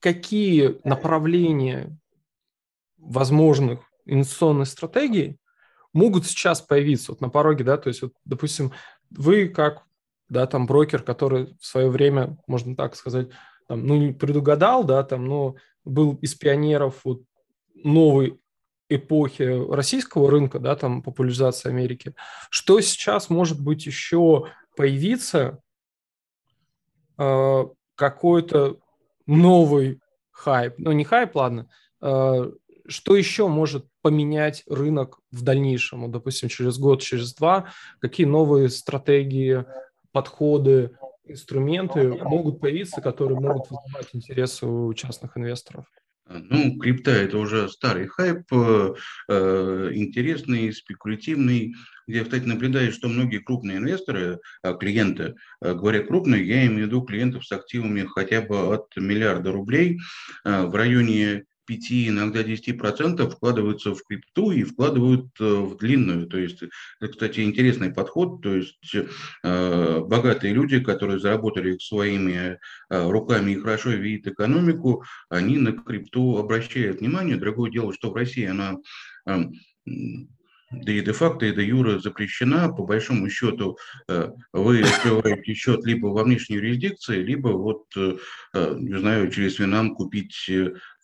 [0.00, 1.96] какие направления
[2.98, 5.38] возможных инвестиционных стратегий
[5.92, 8.72] могут сейчас появиться вот на пороге, да, то есть, вот, допустим,
[9.10, 9.82] вы как,
[10.28, 13.28] да, там брокер, который в свое время, можно так сказать,
[13.68, 17.22] там, ну, не предугадал, да, там, но был из пионеров вот
[17.74, 18.38] новой
[18.88, 22.14] эпохи российского рынка, да, там, популяризации Америки,
[22.50, 25.62] что сейчас может быть еще появиться
[27.18, 28.78] э, какой-то
[29.26, 30.00] новый
[30.30, 31.68] хайп, ну, не хайп, ладно,
[32.00, 32.52] э,
[32.86, 37.68] что еще может поменять рынок в дальнейшем, допустим, через год, через два,
[38.00, 39.64] какие новые стратегии,
[40.12, 45.86] подходы, инструменты могут появиться, которые могут вызывать интерес у частных инвесторов?
[46.28, 48.94] Ну, крипта– это уже старый хайп, э,
[49.28, 51.74] э, интересный, спекулятивный.
[52.06, 56.86] Я, кстати, наблюдаю, что многие крупные инвесторы, э, клиенты, э, говоря крупные, я имею в
[56.86, 60.00] виду клиентов с активами хотя бы от миллиарда рублей
[60.44, 66.26] э, в районе 5, иногда 10% вкладываются в крипту и вкладывают э, в длинную.
[66.26, 66.62] То есть,
[67.00, 68.42] это, кстати, интересный подход.
[68.42, 72.58] То есть, э, богатые люди, которые заработали своими
[72.90, 77.36] э, руками и хорошо видят экономику, они на крипту обращают внимание.
[77.36, 78.76] Другое дело, что в России она
[79.26, 79.54] эм,
[80.72, 82.68] да и де-факто, и де-юре запрещена.
[82.68, 88.16] По большому счету э, вы открываете счет либо во внешней юрисдикции, либо вот, э,
[88.54, 90.50] э, не знаю, через Винам купить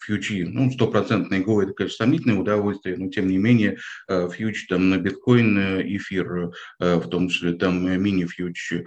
[0.00, 0.44] фьючи.
[0.44, 3.78] Ну, стопроцентный го– это, конечно, сомнительное удовольствие, но, тем не менее,
[4.08, 5.58] фьюч там на биткоин,
[5.96, 8.84] эфир, в том числе там мини-фьюч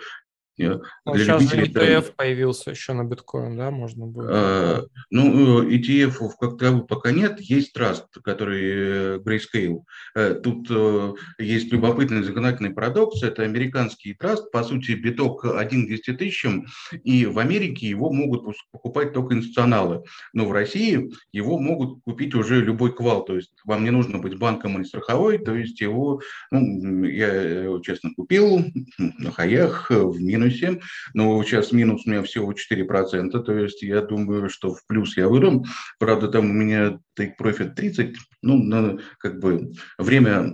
[0.69, 4.29] ну, сейчас же ETF да, появился еще на биткоин, да, можно будет?
[4.31, 9.79] А, ну, ETF как таковых пока нет, есть траст, который э, Grayscale.
[10.15, 16.13] Э, тут э, есть любопытный законодательный парадокс, это американский траст, по сути, биток один 200
[16.13, 16.65] тысячам,
[17.03, 22.61] и в Америке его могут покупать только институционалы, но в России его могут купить уже
[22.61, 26.21] любой квал, то есть вам не нужно быть банком или страховой, то есть его,
[26.51, 28.65] ну, я честно купил
[28.97, 30.81] на хаях в минус минусе,
[31.13, 35.27] но сейчас минус у меня всего 4%, то есть я думаю, что в плюс я
[35.27, 35.65] выйду.
[35.99, 40.53] Правда, там у меня take profit 30, ну, на, как бы время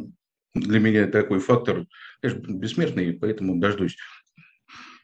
[0.53, 1.85] для меня такой фактор,
[2.21, 3.97] конечно, бессмертный, поэтому дождусь.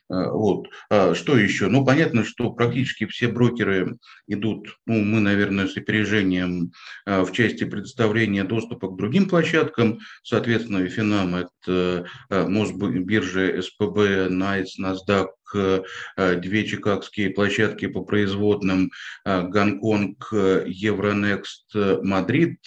[0.09, 0.67] А, вот.
[0.89, 1.67] А что еще?
[1.67, 6.71] Ну, понятно, что практически все брокеры идут, ну, мы, наверное, с опережением
[7.05, 9.99] а, в части предоставления доступа к другим площадкам.
[10.23, 15.83] Соответственно, Финам– это Мосбиржа, СПБ, НАЙЦ, NASDAQ,
[16.15, 18.91] две чикагские площадки по производным,
[19.23, 22.57] Гонконг, Euronext, Мадрид,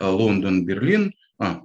[0.00, 1.12] Лондон, Берлин.
[1.38, 1.60] А,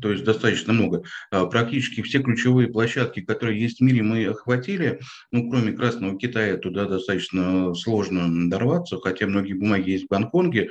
[0.00, 1.02] то есть достаточно много.
[1.30, 5.00] А, практически все ключевые площадки, которые есть в мире, мы охватили.
[5.30, 10.70] Ну, кроме Красного Китая, туда достаточно сложно дорваться, хотя многие бумаги есть в Гонконге.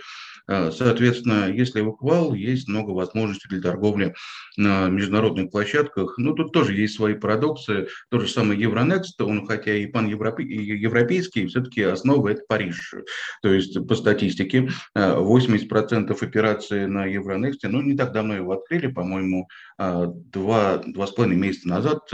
[0.49, 4.15] Соответственно, если вы квал, есть много возможностей для торговли
[4.57, 6.17] на международных площадках.
[6.17, 7.87] Ну, тут тоже есть свои парадоксы.
[8.09, 12.95] Тот же самый Евронекст, он хотя и паневропейский, все-таки основа– это Париж.
[13.43, 19.47] То есть, по статистике, 80% операций на Евронексте, ну, не так давно его открыли, по-моему,
[19.77, 22.11] два, два с половиной месяца назад,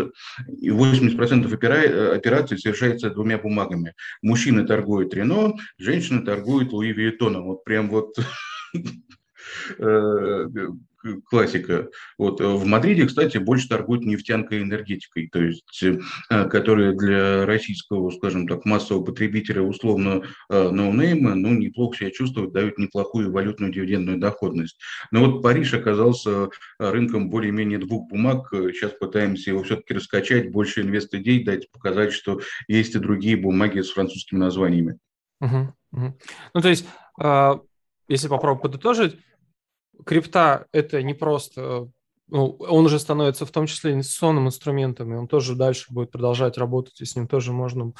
[0.60, 3.94] и 80% операций совершается двумя бумагами.
[4.22, 7.46] Мужчины торгуют Рено, женщины торгуют Луи Виеттоном.
[7.46, 8.14] Вот прям вот
[11.30, 11.90] классика.
[12.18, 12.42] Вот.
[12.42, 18.10] Э, в Мадриде, кстати, больше торгуют нефтянкой и энергетикой, то есть, э, которые для российского,
[18.12, 24.18] скажем так, массового потребителя условно э, ноунейма, ну, неплохо себя чувствуют, дают неплохую валютную дивидендную
[24.18, 24.80] доходность.
[25.12, 28.48] Но вот Париж оказался рынком более-менее двух бумаг.
[28.52, 33.92] Сейчас пытаемся его все-таки раскачать, больше инвест-идей дать, показать, что есть и другие бумаги с
[33.92, 34.98] французскими названиями.
[35.42, 36.18] Угу, угу.
[36.54, 36.88] Ну, то есть,
[38.08, 39.20] если попробовать подытожить,
[40.06, 41.90] крипта– это не просто
[42.28, 46.58] ну, он уже становится в том числе инвестиционным инструментом, и он тоже дальше будет продолжать
[46.58, 47.94] работать, и с ним тоже можно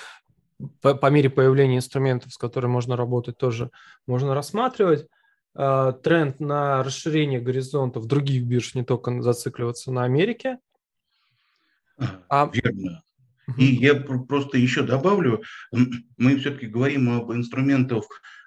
[0.82, 3.72] по, по мере появления инструментов, с которыми можно работать, тоже
[4.08, 5.08] можно рассматривать.
[5.54, 10.58] Э, тренд на расширение горизонтов других бирж, не только зацикливаться на Америке.
[12.30, 12.50] А...
[12.52, 13.04] Верно.
[13.58, 18.06] И я просто еще добавлю, мы все-таки говорим об инструментах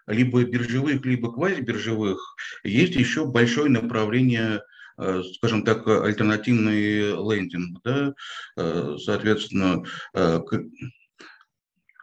[0.09, 4.62] либо биржевых, либо квазибиржевых, есть еще большое направление
[4.97, 7.81] э, скажем так, альтернативный лендинг.
[7.85, 8.14] Да?
[8.57, 10.40] Э, соответственно, э,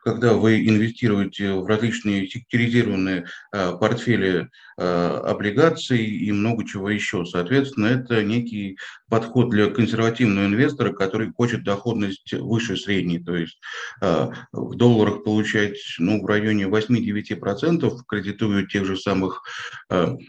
[0.05, 7.25] когда вы инвестируете в различные секторизированные э, портфели э, облигаций и много чего еще.
[7.25, 8.77] Соответственно, это некий
[9.09, 13.59] подход для консервативного инвестора, который хочет доходность выше средней, то есть
[14.01, 19.41] э, в долларах получать ну, в районе 8-9%, кредитуя тех же самых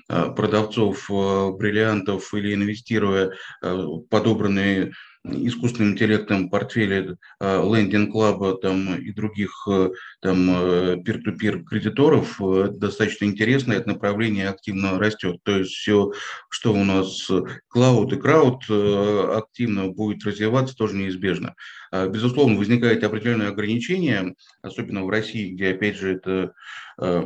[0.08, 3.32] продавцов бриллиантов или инвестируя
[4.08, 4.92] подобранные
[5.32, 12.40] искусственным интеллектом портфели Lending Club там, и других э, там, peer-to-peer кредиторов
[12.78, 15.40] достаточно интересно, это направление активно растет.
[15.42, 16.12] То есть все,
[16.48, 17.30] что у нас
[17.68, 21.54] клауд и крауд э, активно будет развиваться, тоже неизбежно.
[21.90, 26.52] А, безусловно, возникают определенные ограничения, особенно в России, где, опять же, это
[27.00, 27.24] э,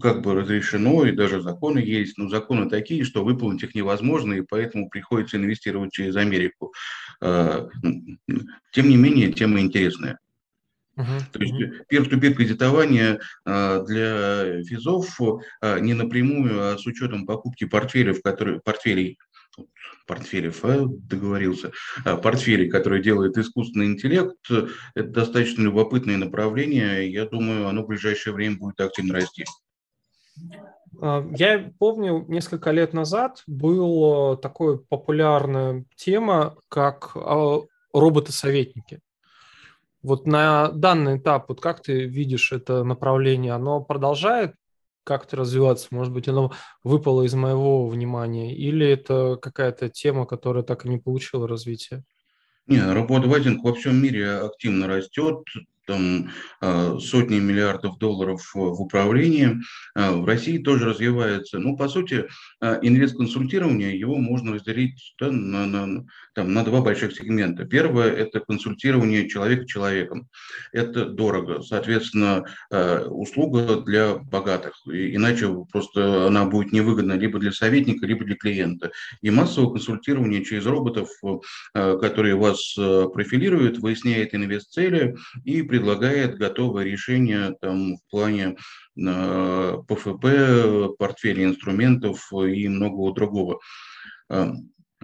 [0.00, 4.42] как бы разрешено, и даже законы есть, но законы такие, что выполнить их невозможно, и
[4.42, 6.72] поэтому приходится инвестировать через Америку.
[7.20, 7.68] А,
[8.72, 10.18] тем не менее, тема интересная.
[10.96, 11.20] Uh-huh.
[11.30, 11.54] То есть
[11.92, 15.18] peer-to-peer кредитование а, для физов
[15.80, 19.18] не напрямую, а с учетом покупки портфелей, которые, портфелей
[20.06, 21.72] портфеле файл договорился,
[22.04, 24.36] а, портфели, которые делает искусственный интеллект,
[24.94, 27.10] это достаточно любопытное направление.
[27.10, 29.44] Я думаю, оно в ближайшее время будет активно расти.
[31.00, 39.00] А, я помню, несколько лет назад была такая популярная тема, как а, роботы-советники.
[40.02, 44.54] Вот на данный этап, вот как ты видишь это направление, оно продолжает
[45.04, 45.88] как-то развиваться?
[45.90, 48.54] Может быть, оно выпало из моего внимания?
[48.54, 52.04] Или это какая-то тема, которая так и не получила развития?
[52.66, 55.44] Не, роботвайзинг во всем мире активно растет
[55.86, 59.56] там а, сотни миллиардов долларов в управлении.
[59.94, 61.58] А, в России тоже развивается.
[61.58, 62.26] Ну, по сути,
[62.60, 67.64] а, инвест-консультирование, его можно разделить да, на, на, там, на два больших сегмента.
[67.64, 70.28] Первое– это консультирование человека человеком.
[70.72, 71.62] Это дорого.
[71.62, 74.74] Соответственно, услуга для богатых.
[74.86, 78.90] Иначе просто она будет невыгодна либо для советника, либо для клиента.
[79.22, 81.08] И массовое консультирование через роботов,
[81.74, 88.56] которые вас профилируют, выясняет инвест-цели и предлагает готовое решение там, в плане
[88.96, 93.60] э, ПФП, портфеля инструментов и многого другого.
[94.30, 94.52] Э,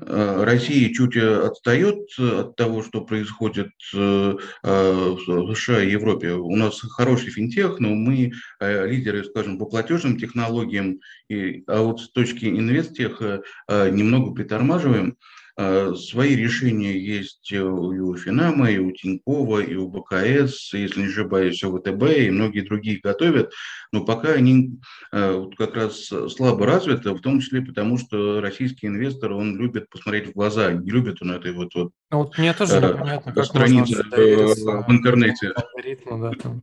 [0.00, 6.32] э, Россия чуть отстает от того, что происходит в США и Европе.
[6.32, 12.46] У нас хороший финтех, но мы лидеры, скажем, по платежным технологиям, а вот с точки
[12.46, 15.16] инвестеха немного притормаживаем.
[15.56, 21.06] А, свои решения есть и у Финама, и у Тинькова, и у БКС, если не
[21.08, 23.52] ошибаюсь, у ВТБ, и многие другие готовят,
[23.92, 24.78] но пока они
[25.12, 29.90] а, вот как раз слабо развиты, в том числе потому, что российский инвестор, он любит
[29.90, 33.44] посмотреть в глаза, не любит он этой вот, вот, а вот мне тоже непонятно, как
[33.44, 35.52] страницы в интернете.
[35.54, 36.62] Алгоритму, да, там.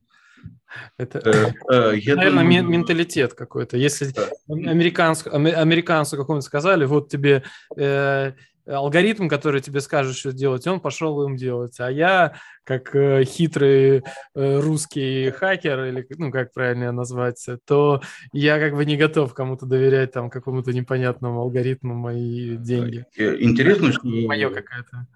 [0.97, 2.69] Это, э, э, я наверное, думаю...
[2.69, 3.77] менталитет какой-то.
[3.77, 4.13] Если
[4.47, 7.43] американцу, американцу какому-то сказали, вот тебе
[7.75, 8.33] э,
[8.69, 11.79] алгоритм, который тебе скажет, что делать, он пошел им делать.
[11.79, 14.03] А я, как э, хитрый
[14.35, 18.01] э, русский хакер, или, ну, как правильно назвать, то
[18.31, 23.05] я как бы не готов кому-то доверять там какому-то непонятному алгоритму мои деньги.
[23.17, 24.07] Э, интересно, что...
[24.07, 25.07] Мое какая-то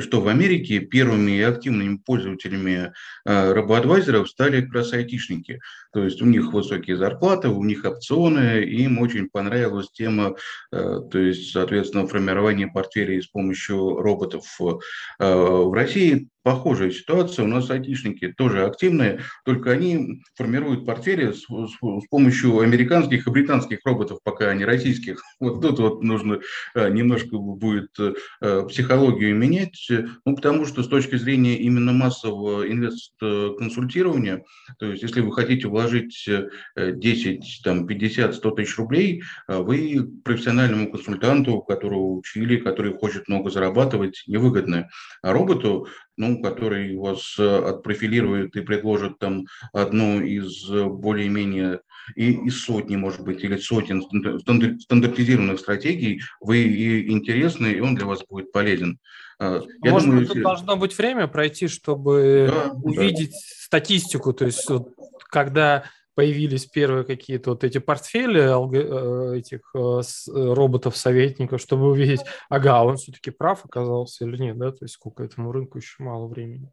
[0.00, 2.92] что в Америке первыми и активными пользователями
[3.24, 5.60] э, робоадвайзеров стали как раз айтишники.
[5.92, 10.34] То есть у них высокие зарплаты, у них опционы, им очень понравилась тема,
[10.72, 14.44] э, то есть, соответственно, формирование портфелей с помощью роботов.
[14.60, 14.74] Э,
[15.18, 17.44] в России похожая ситуация.
[17.44, 23.30] У нас айтишники тоже активные, только они формируют портфели с, с, с помощью американских и
[23.30, 25.22] британских роботов, пока не российских.
[25.42, 26.40] Вот тут вот нужно
[26.74, 29.88] э, немножко будет э, психологию менять,
[30.24, 34.44] ну, потому что с точки зрения именно массового инвест-консультирования,
[34.78, 36.28] то есть если вы хотите вложить
[36.76, 43.50] 10, там, 50, 100 тысяч рублей, э, вы профессиональному консультанту, которого учили, который хочет много
[43.50, 44.88] зарабатывать, невыгодны.
[45.22, 51.80] А роботу ну, который вас э, отпрофилирует и предложит там одну из э, более-менее
[52.16, 58.06] и из сотни, может быть, или сотен стандартизированных стратегий, вы и интересны, и он для
[58.06, 58.98] вас будет полезен.
[59.38, 63.38] А, я может думаю, быть, должно быть время пройти, чтобы да, увидеть да.
[63.66, 64.94] статистику, то есть вот,
[65.30, 65.84] когда
[66.14, 72.96] появились первые какие-то вот эти портфели э, этих э, э, роботов-советников, чтобы увидеть, ага, он
[72.96, 76.70] все-таки прав оказался или нет, да, то есть сколько этому рынку еще мало времени.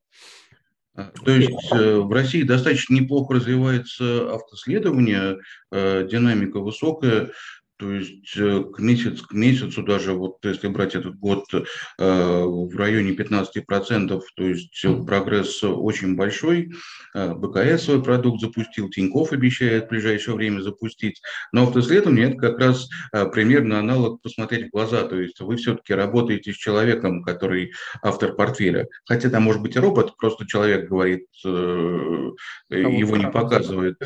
[0.96, 5.38] А, то есть в России достаточно неплохо развивается автоследование,
[5.72, 7.32] динамика высокая,
[7.80, 11.64] то есть э, к, месяц, к месяцу даже, вот если брать этот год э,
[11.98, 16.74] в районе 15%, то есть прогресс очень большой.
[17.16, 21.22] Э, БКС свой продукт запустил, Тиньков обещает в ближайшее время запустить.
[21.54, 22.90] Но автоисследование– это как раз
[23.32, 25.04] примерно аналог посмотреть в глаза.
[25.04, 27.72] То есть вы все-таки работаете с человеком, который
[28.02, 28.88] автор портфеля.
[29.06, 33.98] Хотя там может быть и робот, просто человек говорит, его не показывает.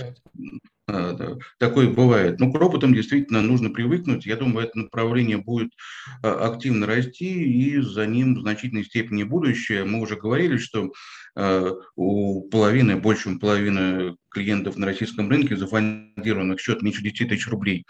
[0.85, 1.17] А,
[1.59, 2.39] такое бывает.
[2.39, 4.25] Но ну, к роботам действительно нужно привыкнуть.
[4.25, 5.71] Я думаю, это направление будет
[6.21, 9.85] а, активно расти, и за ним в значительной степени будущее.
[9.85, 10.91] Мы уже говорили, что
[11.35, 17.85] а, у половины, больше половины клиентов на российском рынке зафондированных счет меньше 10 тысяч рублей.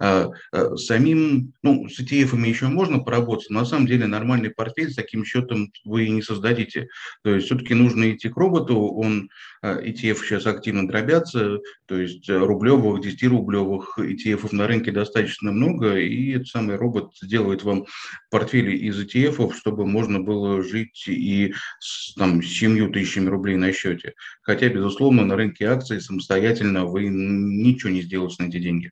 [0.00, 4.90] А, а, самим, ну, с ETF еще можно поработать, но на самом деле нормальный портфель
[4.90, 6.88] с таким счетом вы не создадите.
[7.22, 9.28] То есть все-таки нужно идти к роботу, он,
[9.64, 16.48] ETF сейчас активно дробятся, то есть рублевых, 10-рублевых ETF на рынке достаточно много, и этот
[16.48, 17.86] самый робот сделает вам
[18.30, 23.72] портфели из ETF, чтобы можно было жить и с, там, с 7 тысячами рублей на
[23.72, 24.14] счете.
[24.42, 28.90] Хотя, безусловно, на рынке акций самостоятельно вы ничего не сделаете на эти деньги.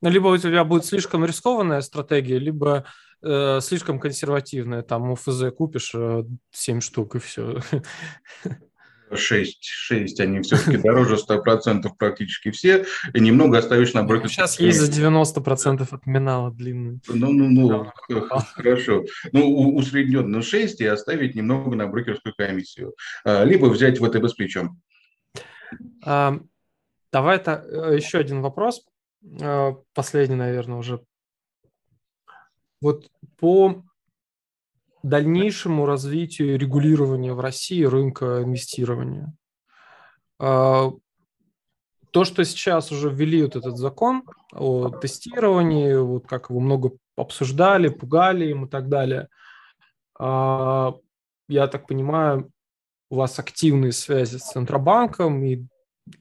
[0.00, 2.84] Ну, либо у тебя будет слишком рискованная стратегия, либо
[3.22, 4.82] э, слишком консервативная.
[4.82, 7.60] Там у ФЗ купишь э, 7 штук и все.
[9.14, 14.46] 6, 6, они все-таки дороже 100% практически все, и немного оставишь на брокерском.
[14.46, 17.00] Сейчас есть за 90% отминала длинную.
[17.08, 18.18] Ну, ну, ну,
[18.54, 19.04] хорошо.
[19.32, 22.94] Ну, усредненно 6 и оставить немного на брокерскую комиссию.
[23.24, 24.80] А, либо взять ВТБ с плечом.
[27.12, 28.86] Давай это э, еще один вопрос.
[29.42, 31.04] А, последний, наверное, уже.
[32.80, 33.08] Вот
[33.38, 33.84] по
[35.02, 39.34] дальнейшему развитию регулирования в России рынка инвестирования.
[40.40, 40.90] А,
[42.12, 47.88] то, что сейчас уже ввели вот этот закон о тестировании, вот как его много обсуждали,
[47.88, 49.28] пугали им и так далее,
[50.18, 50.94] а,
[51.48, 52.50] я так понимаю,
[53.12, 55.66] у вас активные связи с Центробанком и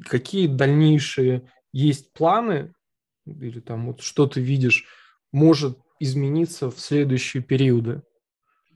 [0.05, 2.73] какие дальнейшие есть планы
[3.25, 4.85] или там вот что ты видишь
[5.31, 8.01] может измениться в следующие периоды?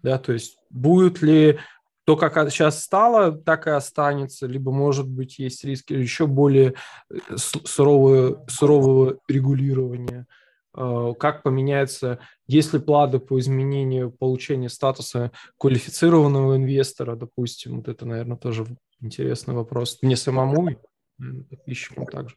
[0.05, 1.57] да, то есть будет ли
[2.05, 6.75] то, как сейчас стало, так и останется, либо, может быть, есть риски еще более
[7.09, 10.27] э, сурового, сурового регулирования,
[10.75, 18.37] как поменяется, есть ли планы по изменению получения статуса квалифицированного инвестора, допустим, вот это, наверное,
[18.37, 18.65] тоже
[18.99, 20.77] интересный вопрос, мне самому и
[21.49, 22.35] подписчикам также.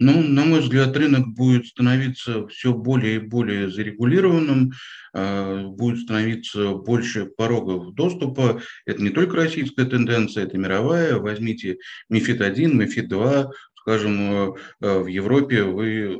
[0.00, 4.72] Ну, на мой взгляд, рынок будет становиться все более и более зарегулированным,
[5.14, 8.60] а, будет становиться больше порогов доступа.
[8.86, 11.18] Это не только российская тенденция, это мировая.
[11.18, 11.78] Возьмите
[12.10, 13.50] МИФИД-1, МИФИД-2,
[13.84, 16.18] скажем, в Европе вы,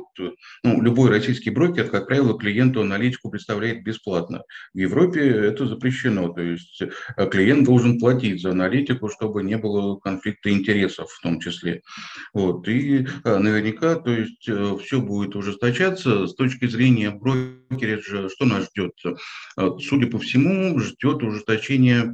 [0.63, 4.43] ну, любой российский брокер, как правило, клиенту аналитику представляет бесплатно.
[4.75, 6.83] В Европе это запрещено, то есть
[7.31, 11.81] клиент должен платить за аналитику, чтобы не было конфликта интересов в том числе.
[12.35, 12.67] Вот.
[12.67, 18.93] И наверняка, то есть все будет ужесточаться с точки зрения брокериджа, что нас ждет?
[19.81, 22.13] Судя по всему, ждет ужесточение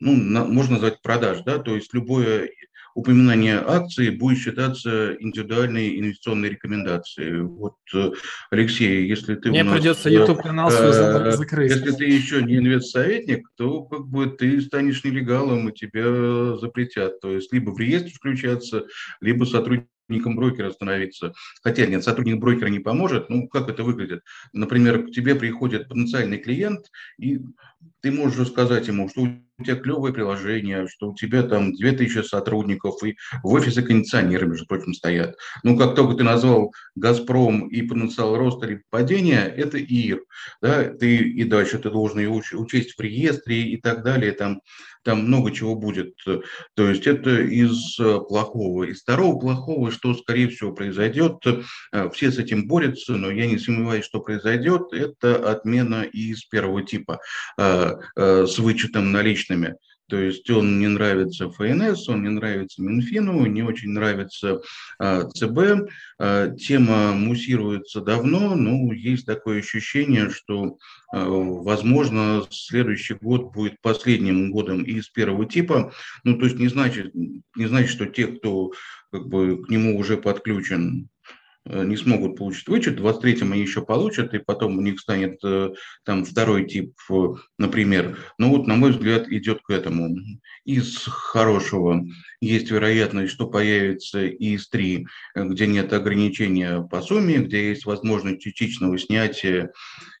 [0.00, 0.14] ну,
[0.44, 2.48] можно назвать продаж, да, то есть любое
[2.98, 7.42] упоминание акции будет считаться индивидуальной инвестиционной рекомендацией.
[7.42, 8.10] Вот, э,
[8.50, 11.70] Алексей, если ты Мне нас, придется YouTube-канал э, закрыть.
[11.70, 17.20] Если ты еще не инвестсоветник, то как бы ты станешь нелегалом и тебя запретят.
[17.20, 18.86] То есть либо в реестр включаться,
[19.20, 21.34] либо сотрудником брокера становиться.
[21.62, 23.30] Хотя нет, сотрудник брокера не поможет.
[23.30, 24.22] Ну, как это выглядит?
[24.52, 26.86] Например, к тебе приходит потенциальный клиент,
[27.16, 27.38] и
[28.00, 29.22] ты можешь сказать ему, что
[29.58, 34.66] у тебя клевое приложение, что у тебя там 2000 сотрудников, и в офисе кондиционеры, между
[34.66, 35.36] прочим, стоят.
[35.64, 40.20] Ну, как только ты назвал «Газпром» и потенциал роста или падения, это ИР.
[40.62, 40.84] Да?
[40.84, 44.32] Ты и дальше ты должен ее учесть в реестре и так далее.
[44.32, 44.60] Там,
[45.02, 46.14] там много чего будет.
[46.24, 48.84] То есть это из плохого.
[48.84, 51.44] Из второго плохого, что, скорее всего, произойдет,
[51.92, 56.82] э, все с этим борются, но я не сомневаюсь, что произойдет, это отмена из первого
[56.82, 57.20] типа
[57.90, 59.76] э, э, с вычетом наличных различными.
[60.08, 64.62] То есть он не нравится ФНС, он не нравится Минфину, не очень нравится
[64.98, 65.90] а, ЦБ.
[66.18, 70.78] А, тема муссируется давно, но есть такое ощущение, что,
[71.12, 75.92] а, возможно, следующий год будет последним годом из первого типа.
[76.24, 78.72] Ну, то есть не значит, не значит что те, кто
[79.12, 81.17] как бы, к нему уже подключен, Э,
[81.68, 85.70] не смогут получить вычет, в 23-м они еще получат, и потом у них станет э,
[86.04, 87.14] там второй тип, э,
[87.58, 88.18] например.
[88.38, 90.16] Но вот, на мой взгляд, идет к этому.
[90.64, 92.04] Из хорошего
[92.40, 95.04] есть вероятность, что появится ИС-3,
[95.34, 99.72] где нет ограничения по сумме, где есть возможность частичного снятия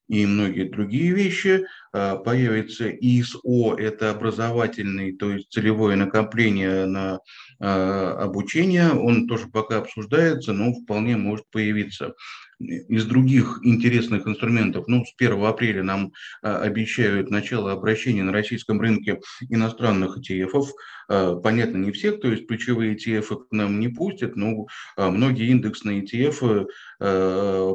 [0.08, 1.66] и многие другие вещи.
[1.92, 7.20] Появится ИСО, это образовательный, то есть целевое накопление на
[7.60, 12.14] а, обучения, он тоже пока обсуждается, но вполне может появиться.
[12.60, 18.80] Из других интересных инструментов, ну, с 1 апреля нам а, обещают начало обращения на российском
[18.80, 20.64] рынке иностранных ETF.
[21.08, 26.02] А, понятно, не всех, то есть ключевые ETF к нам не пустят, но многие индексные
[26.02, 26.66] ETF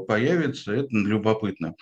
[0.05, 1.75] появятся, это любопытно.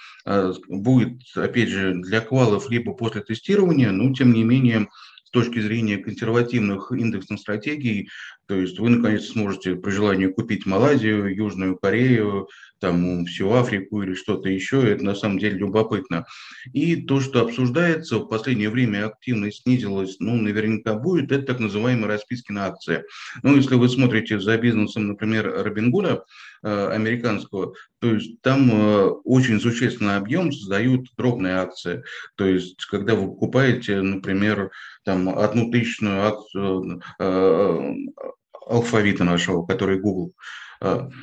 [0.68, 4.88] Будет, опять же, для квалов либо после тестирования, но тем не менее
[5.24, 8.10] с точки зрения консервативных индексных стратегий,
[8.52, 12.50] то есть вы наконец сможете при желании купить Малайзию, Южную Корею,
[12.82, 16.26] там всю Африку или что-то еще, это на самом деле любопытно.
[16.74, 22.08] И то, что обсуждается, в последнее время активность снизилась, ну, наверняка будет, это так называемые
[22.08, 23.06] расписки на акции.
[23.42, 26.26] Ну, если вы смотрите за бизнесом, например, Робингуда,
[26.64, 32.04] э, американского, то есть там э, очень существенный объем создают дробные акции.
[32.36, 34.72] То есть, когда вы покупаете, например,
[35.06, 37.94] там одну тысячную акцию э,
[38.66, 40.34] алфавита нашего, который Google.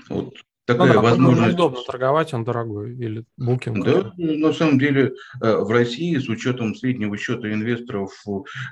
[0.09, 0.35] Вот
[0.69, 1.55] такая ну, да, возможность.
[1.55, 3.85] Удобно торговать, он дорогой или букинг.
[3.85, 8.13] Да, на самом деле э, в России с учетом среднего счета инвесторов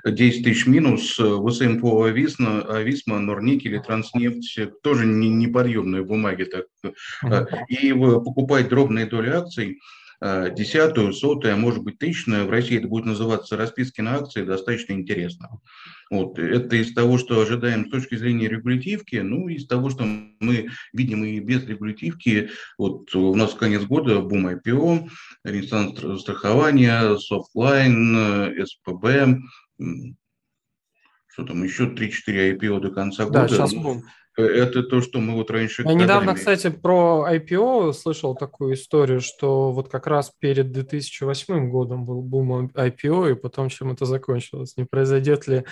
[0.05, 6.43] 10 тысяч минус в СМПО Ависма, Ависма, Норникель и Транснефть тоже не, неподъемные бумаги.
[6.43, 6.65] Так.
[7.25, 7.47] Uh-huh.
[7.67, 9.79] И покупать дробные доли акций
[10.21, 14.93] десятую, сотую, а может быть тысячную, в России это будет называться расписки на акции, достаточно
[14.93, 15.59] интересно.
[16.09, 16.39] Вот.
[16.39, 21.23] Это из того, что ожидаем с точки зрения регулятивки, ну, из того, что мы видим
[21.23, 22.49] и без регулятивки.
[22.77, 25.09] Вот у нас конец года бум IPO,
[25.43, 29.41] ренессанс страхования, софтлайн, СПБ,
[31.27, 33.41] что там, еще 3-4 IPO до конца года.
[33.41, 34.03] Да, сейчас бум.
[34.37, 35.81] Это то, что мы вот раньше...
[35.81, 42.05] Я недавно, кстати, про IPO слышал такую историю, что вот как раз перед 2008 годом
[42.05, 44.75] был бум IPO, и потом чем это закончилось?
[44.77, 45.63] Не произойдет ли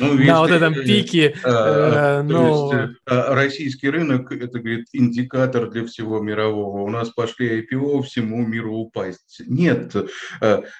[0.00, 1.36] ну, на вот этом пике?
[1.44, 6.80] А, э, а, российский рынок– это, говорит, индикатор для всего мирового.
[6.80, 9.42] У нас пошли IPO всему миру упасть.
[9.46, 9.94] Нет.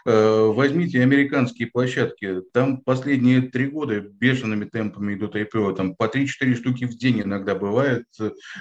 [0.07, 2.41] Возьмите американские площадки.
[2.55, 5.77] Там последние три года бешеными темпами идут IPO.
[5.77, 8.05] Там по 3-4 штуки в день иногда бывает.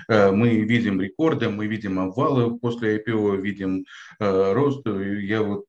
[0.08, 3.86] Э, мы видим рекорды, мы видим обвалы после IPO, видим
[4.20, 4.86] э, рост.
[4.86, 5.66] Я вот,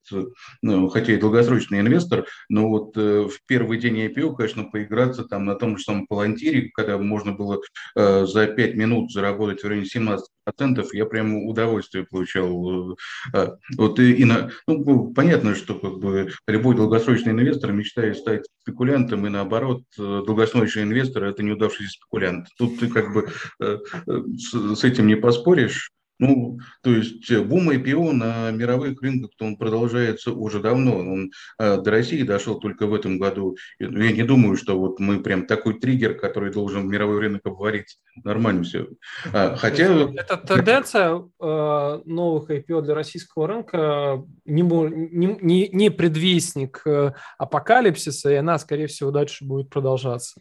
[0.62, 5.44] ну, хотя и долгосрочный инвестор, но вот э, в первый день IPO, конечно, поиграться там
[5.44, 7.60] на том же самом Палантире, когда можно было
[7.94, 12.96] за 5 минут заработать в районе 17 процентов, я прям удовольствие получал.
[13.34, 18.46] А, вот и, и на, ну, понятно, что как бы любой долгосрочный инвестор мечтает стать
[18.62, 22.46] спекулянтом, и наоборот, долгосрочный инвестор– это неудавшийся спекулянт.
[22.56, 23.28] Тут ты как бы
[23.58, 25.90] с, с этим не поспоришь.
[26.18, 30.98] Ну, то есть э, бум IPO на мировых рынках, то он продолжается уже давно.
[30.98, 33.56] Он э, до России дошел только в этом году.
[33.78, 37.98] Я не думаю, что вот мы прям такой триггер, который должен в мировой рынок обварить.
[38.24, 38.88] Нормально все.
[39.32, 39.86] А, хотя...
[39.86, 48.36] Эта тенденция э, новых IPO для российского рынка не, не, не предвестник э, апокалипсиса, и
[48.36, 50.40] она, скорее всего, дальше будет продолжаться.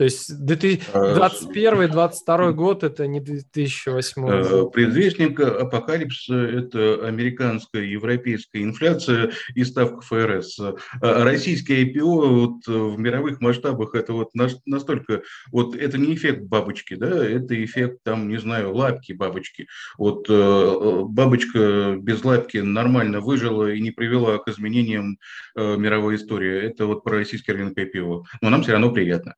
[0.00, 4.64] То есть 2021-2022 год– это не 2008 э.
[4.72, 10.58] Предвестник апокалипсиса– это американская, европейская инфляция и ставка ФРС.
[10.58, 10.74] А
[11.22, 14.30] российские IPO вот в мировых масштабах– это вот
[14.64, 15.20] настолько…
[15.52, 19.66] Вот это не эффект бабочки, да, это эффект, там, не знаю, лапки бабочки.
[19.98, 25.18] Вот э, бабочка без лапки нормально выжила и не привела к изменениям
[25.56, 26.58] э, мировой истории.
[26.58, 28.22] Это вот про российский рынок IPO.
[28.40, 29.34] Но нам все равно приятно.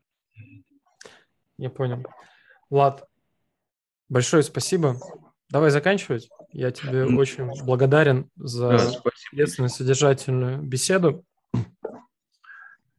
[1.59, 2.05] Я понял.
[2.71, 3.09] Влад,
[4.09, 4.97] большое спасибо.
[5.51, 6.31] Давай заканчивать.
[6.53, 8.77] Я тебе очень благодарен за
[9.31, 11.25] интересную, содержательную беседу.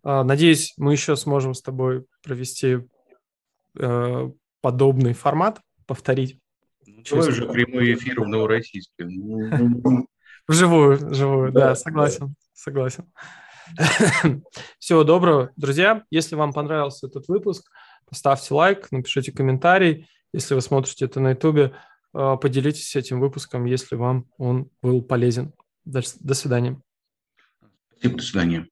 [0.04, 2.80] А, надеюсь, мы еще сможем с тобой провести
[3.80, 4.32] э,
[4.62, 6.40] подобный формат, повторить.
[6.86, 9.06] Ну, давай уже прямой эфир в Новороссийске.
[10.48, 13.10] Вживую, вживую, да, согласен, согласен.
[14.78, 16.04] Всего доброго, друзья.
[16.10, 17.72] Если вам понравился этот выпуск,
[18.14, 20.08] Ставьте лайк, напишите комментарий.
[20.34, 21.58] Если вы смотрите это на YouTube,
[22.14, 25.54] э, поделитесь этим выпуском, если вам он был полезен.
[25.86, 26.82] До, свидания.
[27.92, 28.68] Спасибо, до свидания.